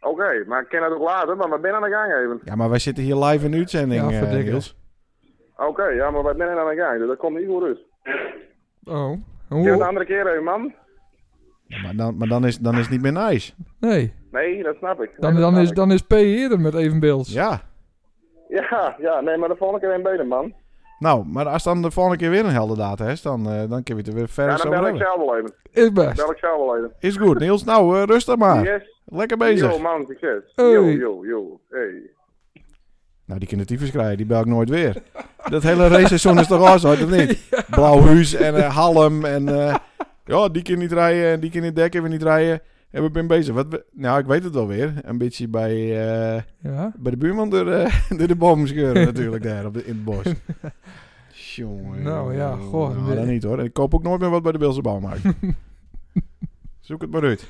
[0.00, 2.40] Oké, maar ik ken het ook later, maar we zijn aan de gang even.
[2.44, 4.44] Ja, maar wij zitten hier live in de uitzending, Ja, eh.
[4.44, 4.76] Niels.
[5.56, 7.78] Oké, ja, maar we zijn aan de gang, dus dat komt niet goed uit.
[8.84, 9.10] Oh.
[9.48, 9.84] Ken het de Hoe?
[9.84, 10.74] andere keer even, man?
[11.68, 13.52] Ja, maar dan, maar dan, is, dan is het niet meer nice.
[13.80, 14.12] Nee.
[14.30, 15.08] Nee, dat snap ik.
[15.08, 15.76] Nee, Dan, dat dan, snap is, ik.
[15.76, 17.32] dan is P eerder met evenbeeld.
[17.32, 17.60] Ja.
[18.48, 20.52] Ja, ja, nee, maar de volgende keer een beter, man.
[20.98, 23.94] Nou, maar als dan de volgende keer weer een heldendaad is, dan, eh, dan kun
[23.96, 25.06] je het er weer Ja, verder dan zo bel ik hebben.
[25.06, 25.54] zelf wel even.
[25.72, 26.16] Is best.
[26.16, 26.92] Bel ik zelf wel even.
[26.98, 27.64] Is goed, Niels.
[27.64, 28.62] Nou, eh, rustig maar.
[28.64, 29.00] Yes.
[29.04, 29.70] Lekker bezig.
[29.72, 30.52] Yo, man, succes.
[30.54, 30.70] Hey.
[30.70, 31.60] Yo, yo, yo.
[31.70, 32.10] Hey.
[33.26, 35.02] Nou, die kunnen tyfus krijgen, die bel ik nooit weer.
[35.48, 37.48] Dat hele raceseizoen is toch al zo, of niet?
[37.70, 39.48] Blauwhuis en eh, Halm en...
[39.48, 39.74] eh,
[40.26, 42.60] ja, die kan niet rijden en die kan niet dekken, we niet rijden.
[42.90, 43.54] En we zijn bezig.
[43.54, 44.92] Wat we- nou, ik weet het wel weer.
[45.02, 46.92] Een beetje bij, eh, Ja.
[46.98, 50.04] bij de buurman door, eh, door de boom scheuren natuurlijk daar op de, in het
[50.04, 50.22] bos.
[51.56, 52.02] Jongen.
[52.02, 53.64] Nou ja, goh, Nou, dat niet hoor.
[53.64, 55.22] Ik koop ook nooit meer wat bij de Beelse bouwmarkt.
[56.80, 57.46] Zoek het maar uit.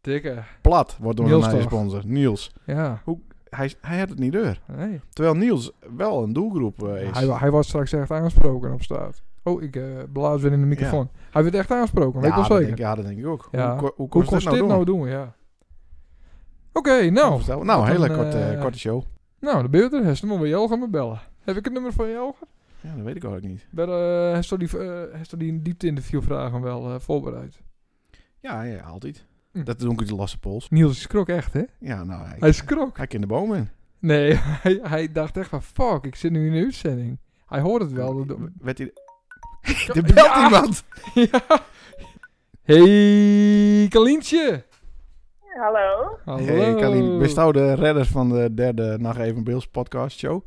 [0.00, 0.42] Dikke.
[0.60, 2.02] Plat wordt door Niels een sponsor.
[2.06, 2.52] Niels.
[2.66, 3.02] Ja.
[3.48, 4.60] Hij, hij had het niet deur.
[4.76, 5.00] Nee.
[5.12, 7.18] Terwijl Niels wel een doelgroep eh, is.
[7.18, 9.22] Hij, hij was straks echt aangesproken op straat.
[9.44, 11.10] Oh, ik eh blaas weer in de microfoon.
[11.30, 12.64] Hij werd echt aangesproken, weet wel zeker.
[12.66, 13.48] denk, ja, dat denk ik ook.
[13.52, 13.70] Ja.
[13.78, 14.98] Hoe, hoe, Hoe kost dit nou nou doen?
[14.98, 15.34] doen, ja.
[16.72, 17.36] Oké, nou.
[17.36, 17.62] Vertel.
[17.64, 19.02] Nou, wat hele een, korte, eh, korte show.
[19.40, 20.04] Nou, de beeld er.
[20.04, 21.20] Hij moet wel Jelger me bellen.
[21.40, 22.46] Heb ik het nummer van Jelger?
[22.80, 23.66] Ja, dat weet ik eigenlijk niet.
[23.70, 27.60] Bij de, heeft toch die, eh, heeft toch die diepte interviewvragen wel eh, voorbereid?
[28.40, 29.26] Ja, ja altijd.
[29.52, 29.64] Hm.
[29.64, 30.70] Dat doen ik de losse pols.
[30.70, 31.62] Niels schrok echt, hè?
[31.78, 32.96] Ja, nou, hij, Hij schrok.
[32.96, 33.68] hij kan de boom in.
[33.98, 37.18] Nee, hij, hij dacht echt van, fuck, ik zit nu in een uitzending.
[37.46, 38.26] Hij hoort het wel.
[38.26, 38.92] De- Werd hij...
[39.94, 40.44] er belt Ja!
[40.44, 40.84] iemand!
[41.30, 41.40] ja.
[42.62, 44.64] Hey, Kalientje.
[45.60, 46.18] Hallo.
[46.24, 46.44] Hallo.
[46.44, 47.18] Hey, Kalien.
[47.18, 50.42] Bist jou de redder van de derde Nacht Even Beels podcast show?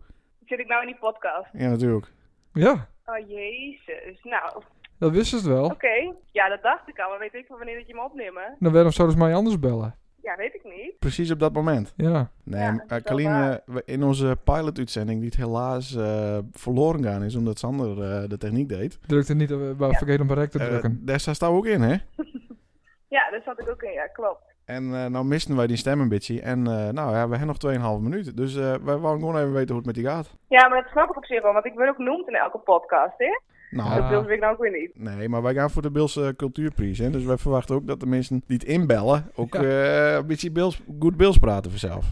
[0.46, 1.48] Zit ik nou in die podcast?
[1.54, 2.06] Ja, natuurlijk.
[2.54, 4.20] Ja, Oh, jezus.
[4.24, 4.62] Nou,
[5.00, 5.66] dat wisten ze wel.
[5.66, 6.14] oké.
[6.32, 7.10] Ja, dat dacht ik al.
[7.10, 8.56] Maar weet ik van wanneer dat je me opnemen?
[8.60, 9.96] Dan waarom zouden ze mij anders bellen?
[10.28, 11.00] Ja, weet ik niet.
[11.00, 11.94] Precies op dat moment.
[11.98, 12.30] Ja.
[12.44, 17.60] Nee, Ja, eh, we- in onze pilot-uitzending, die het helaas eh, verloren gaan is, omdat
[17.60, 19.00] Sander eh, de techniek deed.
[19.08, 19.90] Drukte niet, uh, Ja.
[19.92, 21.02] vergeet om rek te Eh, drukken.
[21.06, 21.96] daar staat ook in, hè?
[23.16, 23.92] Ja, daar zat ik ook in.
[23.92, 24.42] Ja, klopt.
[24.66, 26.42] En eh, nou misten wij die stem een beetje.
[26.42, 28.36] En eh, nou ja, we hebben nog 2,5 minuten.
[28.36, 30.36] Dus eh, wij wouden gewoon even weten hoe het met die gaat.
[30.48, 31.54] Ja, maar dat snap ik op zich wel.
[31.54, 33.40] Want ik word ook genoemd in elke podcast, hè?
[33.72, 34.02] Nou.
[34.02, 34.92] Dat wil ik nou ook weer niet.
[34.94, 36.98] nee, maar wij gaan voor de Beelse Cultuurprijs.
[36.98, 37.10] Hè?
[37.10, 39.62] Dus wij verwachten ook dat de mensen die het inbellen ook Ja.
[39.64, 42.06] eh, een beetje Beels, goed Beels praten vanzelf.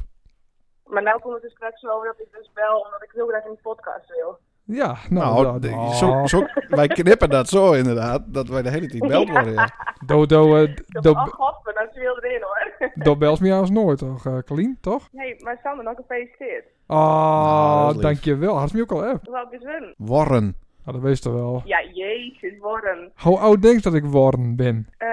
[0.85, 3.27] Maar nou komt het dus straks zo over dat ik dus bel omdat ik heel
[3.27, 4.37] graag in die podcast wil.
[4.67, 8.69] Ja, Nou, nou, de- dat- zo, zo, wij knippen dat zo inderdaad, dat wij de
[8.69, 9.53] hele tijd beld worden.
[9.53, 9.69] Ja.
[10.05, 12.89] Do, do, eh, Dat do, oh god, maar dat is veel erin hoor.
[13.05, 15.07] do bels me als nooit, toch, uh, Kalien, toch?
[15.11, 16.65] Nee, maar Sander, nog gefeliciteerd.
[16.87, 18.01] Nou, dat Ah, lief.
[18.01, 18.57] dankjewel.
[18.57, 19.27] Had ze me ook al app.
[19.27, 19.93] Oud is?
[19.97, 20.55] Warren.
[20.85, 21.61] Ah, dat wees toch wel.
[21.65, 23.11] Ja, jezus, worden.
[23.15, 24.87] Hoe oud denk je dat ik worden ben?
[24.97, 25.07] Eh,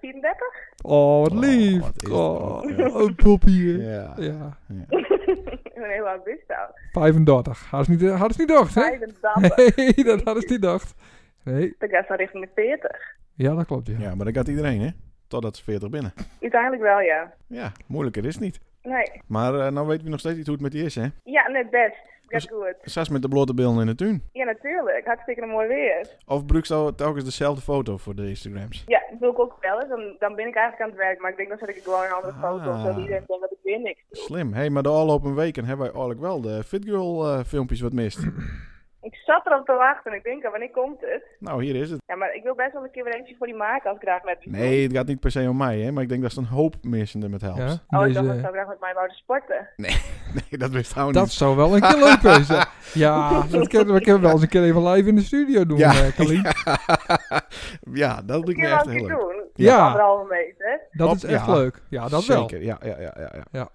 [0.00, 0.46] 34?
[0.82, 1.80] Oh, wat Oh, lief.
[1.80, 2.88] wat is het oh, ja.
[2.88, 3.80] oh, poppie.
[3.82, 3.90] hè.
[3.92, 4.14] Ja.
[4.16, 4.56] Ja,
[5.62, 6.74] ik ben heel oud wist al.
[6.92, 7.70] 35.
[7.70, 8.80] Hadden ze niet, hadden ze niet gedacht, hè?
[8.82, 9.76] 85.
[9.76, 10.94] Nee, dat hadden ze niet gedacht.
[11.44, 12.90] Nee, Dan gaat ze richting de 40.
[13.34, 13.94] ja, dat klopt, ja.
[13.98, 14.88] ja, maar dat gaat iedereen, hè?
[15.28, 16.12] Totdat ze 40 binnen.
[16.40, 17.32] Uiteindelijk wel, ja.
[17.46, 18.60] Ja, moeilijker is het niet.
[18.82, 19.22] Nee.
[19.26, 21.06] Maar eh, nou weten we nog steeds niet hoe het met die is, hè?
[21.24, 21.96] Ja, net best.
[22.30, 22.74] Gaat Dus- goed.
[22.92, 24.22] Zes met de blote billen in de tuin.
[24.32, 25.06] Ja, natuurlijk.
[25.06, 26.06] Hartstikke mooi weer.
[26.26, 28.82] Of gebruik je telkens dezelfde foto voor de Instagrams?
[28.86, 29.88] Ja, dat wil ik ook wel.
[29.88, 31.20] Dan, dan ben ik eigenlijk aan het werk.
[31.20, 32.70] Maar ik denk dan zet ik gewoon een andere foto.
[32.70, 32.80] Ah.
[32.80, 34.22] Zodat iedereen denkt dat ik weer niks doe.
[34.22, 34.52] Slim.
[34.52, 37.92] Hé, hey, maar de afgelopen weken hebben wij eigenlijk wel de Fitgirl eh filmpjes wat
[37.92, 38.18] mist.
[39.02, 41.24] Ik zat erop te wachten en ik denk, wanneer komt het?
[41.38, 42.00] Nou, hier is het.
[42.06, 44.22] Ja, maar ik wil best wel een keer weer eentje voor die maken als graag
[44.22, 44.58] met me.
[44.58, 45.92] Nee, het gaat niet per se om mij, hè.
[45.92, 47.58] Maar ik denk dat ze een hoop mensen er met helpt.
[47.58, 49.68] Ja, Oh, ik dacht dat zou graag met mij wouden sporten.
[50.34, 51.34] Nee, dat wist trouwens dat niet.
[51.36, 52.66] zou wel een keer leuk zijn.
[52.94, 55.78] Ja, dat kunnen we kunnen wel eens een keer even live in de studio doen,
[55.78, 55.90] Ja.
[55.92, 56.42] eh, Kalien.
[58.02, 59.18] ja, dat Ik me wil wel echt heel leuk.
[59.18, 59.44] doen.
[59.54, 59.86] Ja.
[59.86, 60.80] Anderhalve meter.
[60.90, 61.52] Dat Op- is echt ja.
[61.52, 61.82] leuk.
[61.88, 62.48] Ja, dat wel.
[62.48, 63.44] Zeker, ja, ja, ja, ja, ja.
[63.50, 63.68] Ja.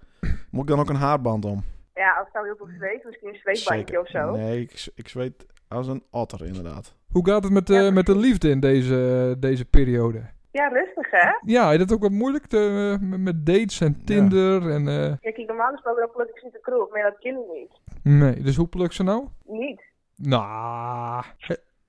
[0.50, 1.64] Moet ik dan ook een haarband om?
[1.96, 4.30] Ja, als ik zou heel veel zweten, misschien een zweetbandje of zo.
[4.30, 6.94] Nee, ik, ik zweet als een otter, inderdaad.
[7.10, 10.22] Hoe gaat het met, de Ja, met de liefde in deze, deze periode?
[10.50, 11.28] Ja, rustig hè?
[11.44, 14.88] Ja, is dat ook wat moeilijk te, met- met dates en Tinder en...
[14.88, 17.34] eh, Ja, kijk, normaal gesproken dan pluk ik ze in de kroeg, maar dat ken
[17.34, 17.80] ik niet.
[18.02, 19.26] nee, dus hoe plukt ze nou?
[19.44, 19.82] Niet.
[20.16, 21.24] Nou,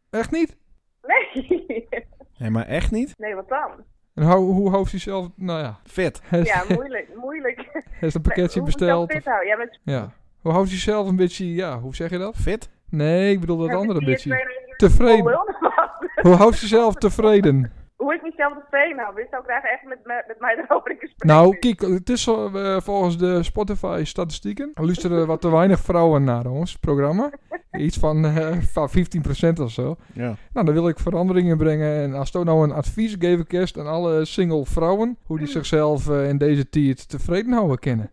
[0.09, 0.57] echt niet?
[1.03, 1.47] Nee.
[2.39, 3.13] Nee, maar echt niet?
[3.17, 3.71] nee, wat dan?
[4.17, 5.27] En hoe, hoe houdt hij zelf...
[5.35, 6.21] Nou ja, Fit.
[6.43, 7.07] Ja, moeilijk.
[7.15, 7.65] moeilijk.
[7.73, 9.11] hij is een pakketje Hoe besteld.
[9.11, 9.47] fit houden?
[9.47, 10.11] Ja, met Ja.
[10.41, 11.53] Hoe houdt hij zelf een beetje...
[11.53, 12.35] Ja, hoe zeg je dat?
[12.35, 12.69] Fit?
[12.89, 14.55] Nee, ik bedoel dat Ja, andere beetje.
[14.77, 15.33] Tevreden.
[15.33, 15.49] Oh?
[16.25, 17.71] Hoe houdt je zelf tevreden?
[17.97, 19.21] Hoe ik mezelf tevreden hou.
[19.21, 21.23] Ik zou graag echt met, me- met mij erover in gesprek.
[21.29, 24.71] Nou, kijk, het is eh, volgens de Spotify-statistieken.
[24.73, 27.29] luisteren wat te weinig vrouwen naar ons programma.
[27.77, 29.95] Iets van, eh, van 15% of zo.
[30.13, 30.35] Ja.
[30.53, 32.01] Nou, dan wil ik veranderingen brengen.
[32.03, 36.09] En als je nou een advies geven kerst aan alle single vrouwen, hoe die zichzelf
[36.09, 38.11] eh, in deze tijd tevreden houden kennen.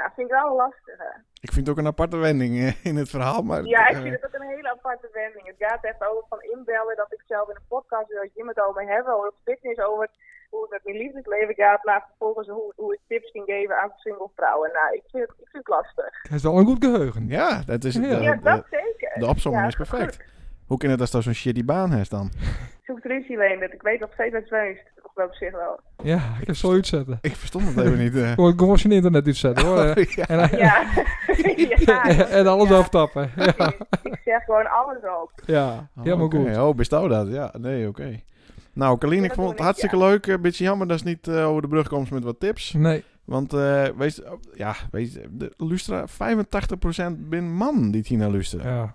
[0.00, 0.96] Ja, vind ik wel lastig.
[1.06, 1.12] hè.
[1.46, 3.62] Ik vind het ook een aparte wending eh, in het verhaal, maar...
[3.64, 5.46] Ja, ik eh, vind het ook een hele aparte wending.
[5.46, 8.44] Het gaat echt over van inbellen dat ik zelf in een podcast wil dat je
[8.46, 10.08] het over hebben, over fitness, over
[10.50, 13.92] hoe het met mijn liefdesleven gaat, maar vervolgens hoe, hoe ik tips kan geven aan
[13.96, 14.70] single vrouwen.
[14.72, 16.22] Nou, ik vind, het- ik vind het lastig.
[16.22, 17.28] Het is wel een goed geheugen.
[17.28, 17.94] Ja, dat is...
[17.94, 18.00] Ja.
[18.00, 19.12] de- Ja, de- dat zeker.
[19.18, 20.16] de opzomming Ja, is perfect.
[20.16, 20.24] goed.
[20.66, 22.30] Hoe kan het als dat zo'n shitty baan heeft dan?
[22.86, 23.72] Zoek ruzie Leendert.
[23.72, 24.82] Ik weet nog steeds dat het weest.
[25.14, 25.80] Op zich wel.
[26.02, 27.18] Ja, ik heb zo uitzetten.
[27.22, 28.16] Ik verstond het even niet.
[28.16, 28.30] eh.
[28.32, 29.78] Gewoon gewoon zijn internet uitzetten hoor.
[29.84, 30.04] eh.
[30.06, 30.26] ja.
[30.28, 30.84] En, Ja.
[31.86, 32.26] ja.
[32.26, 32.76] en alles Ja.
[32.76, 33.30] aftappen.
[33.36, 33.72] Ja,
[34.02, 35.32] Ik zeg gewoon alles op.
[35.46, 36.56] ja helemaal Oké, goed.
[36.56, 37.28] Oh, bestou dat?
[37.28, 38.20] Ja, nee, oké.
[38.72, 40.26] Nou, Kalien, Ja, ik vond het ik, hartstikke leuk.
[40.26, 42.72] Een beetje jammer dat ze niet eh, over de brug komt met wat tips.
[42.72, 44.20] Nee, Want, eh wees,
[44.54, 48.72] ja, wees, de lustra 85% bin man die Tina luisteren.
[48.74, 48.94] ja.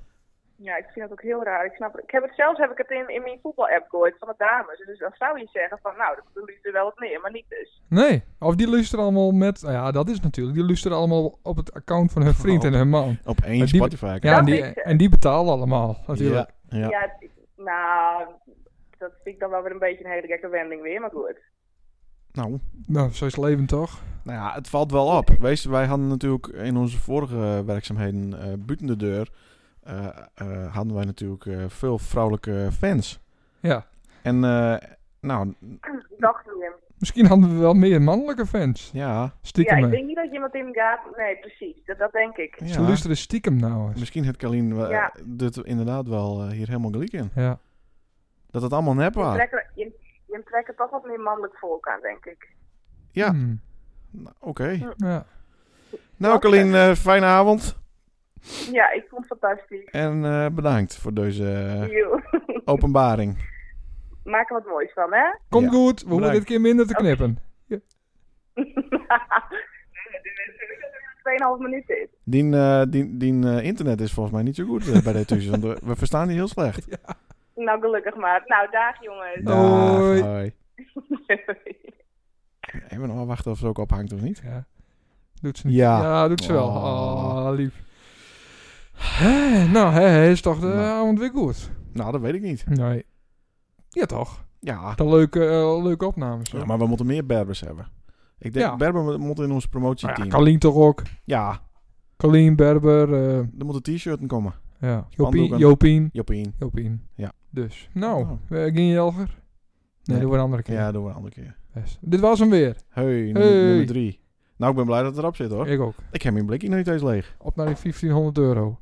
[0.58, 1.66] Ja, ik vind dat ook heel raar.
[1.66, 2.04] Ik snap het.
[2.04, 4.78] Ik heb het zelfs heb ik het in, in mijn voetbal-app gehoord van de dames.
[4.86, 7.46] Dus dan zou je zeggen van, nou, dat doen er wel wat meer, maar niet
[7.50, 7.82] dus.
[7.90, 9.62] Nee, of die luisteren allemaal met...
[9.62, 10.56] Nou ja, dat is natuurlijk.
[10.56, 12.68] Die luisteren allemaal op het account van hun vriend Oh.
[12.68, 13.18] en hun man.
[13.26, 14.18] Op één die- Spotify.
[14.22, 16.50] Ja, en die, en die betalen allemaal natuurlijk.
[16.70, 17.12] Ja, ja.
[17.58, 18.24] Nou,
[18.98, 21.38] dat vind ik dan wel weer een beetje een hele gekke wending weer, maar goed.
[22.32, 24.02] Nou, Nou, zo is het leven toch?
[24.24, 25.30] nou ja, het valt wel op.
[25.40, 29.30] Wees, wij hadden natuurlijk in onze vorige werkzaamheden eh buiten de deur...
[29.86, 33.20] eh, eh, hadden wij natuurlijk eh, veel vrouwelijke fans.
[33.60, 33.86] Ja.
[34.22, 34.76] En, eh,
[35.20, 35.54] nou,
[36.18, 36.74] Dacht je hem.
[36.98, 38.90] Misschien hadden we wel meer mannelijke fans.
[38.94, 39.78] ja, Ja, Stiekem.
[39.78, 39.90] ik hè.
[39.90, 41.00] denk niet dat je iemand in gaat.
[41.18, 41.76] Nee, precies.
[41.86, 42.56] Dat, dat denk ik.
[42.58, 42.82] Ze ja.
[42.82, 44.00] luisteren stiekem nou eens.
[44.00, 45.14] Misschien het Kalien Ja.
[45.24, 47.32] dit inderdaad wel hier helemaal gelijk in.
[47.36, 47.60] Ja.
[48.52, 49.36] Dat het allemaal nep Je was.
[49.36, 52.48] trekt, je, trekt er toch wat meer mannelijk volk aan, denk ik.
[53.12, 53.60] Ja, Hmm.
[54.12, 54.80] nou, oké.
[54.98, 55.26] ja.
[56.18, 57.78] Nou, Kalien, eh, fijne avond.
[58.72, 59.86] Ja, ik vond het fantastisch.
[59.86, 62.16] En eh, bedankt voor deze
[62.66, 63.54] openbaring.
[64.24, 65.26] Maak er wat moois van, hè?
[65.50, 66.04] Komt Ja, goed.
[66.04, 67.40] We hoeven dit keer minder te knippen.
[71.26, 72.08] Nee, dat er 2,5 minuten is.
[72.24, 75.50] Die, eh, die, die eh, internet is volgens mij niet zo goed bij de.
[75.50, 76.88] Want we, verstaan die heel slecht.
[77.56, 78.44] Nou, gelukkig maar.
[78.46, 79.44] Nou, dag jongens.
[79.44, 80.54] Dag, Hoi.
[82.90, 84.42] Even nog wel wachten of ze ook ophangt of niet.
[84.44, 84.66] Ja.
[85.42, 85.76] Doet ze niet.
[85.76, 86.28] Ja.
[86.28, 86.68] doet ze wel.
[86.68, 87.46] Oh.
[87.48, 87.84] Oh, lief.
[89.72, 90.78] Nou, hè, is toch de Nou.
[90.80, 91.72] avond weer goed?
[91.94, 92.66] Nou, dat weet ik niet.
[92.68, 93.06] Nee.
[93.90, 94.46] Ja, toch?
[94.60, 96.52] Ja, De leuke, eh, leuke opnames.
[96.52, 97.88] ja maar we moeten meer Berbers hebben.
[98.40, 98.76] Ik denk, Ja.
[98.76, 100.30] Berber moet- in ons Nou ja, promotieteam.
[100.30, 101.02] Colleen toch ook.
[101.24, 101.60] Ja,
[102.18, 104.54] Colleen, Berber, eh, er moeten t-shirts komen.
[104.80, 105.06] ja.
[105.10, 105.58] Spandoeken.
[105.58, 106.54] Jopien, Jopien.
[106.60, 107.08] Jopien.
[107.16, 107.32] Ja.
[107.50, 108.32] Dus, nou, Oh.
[108.58, 109.18] eh, ging je Jelger?
[109.28, 109.36] Nee,
[110.04, 110.20] Nee.
[110.20, 110.76] doen we een andere keer.
[110.76, 111.56] Ja, doen we een andere keer.
[111.76, 111.98] Yes.
[112.02, 112.76] Dit was hem weer.
[112.90, 113.52] Hey, nummer, Hey.
[113.64, 114.20] nummer drie.
[114.58, 115.68] Nou, ik ben blij dat het erop zit hoor.
[115.68, 115.94] Ik ook.
[116.12, 117.36] Ik heb mijn blikje nog niet eens leeg.
[117.40, 118.74] Op naar die 1500 euro.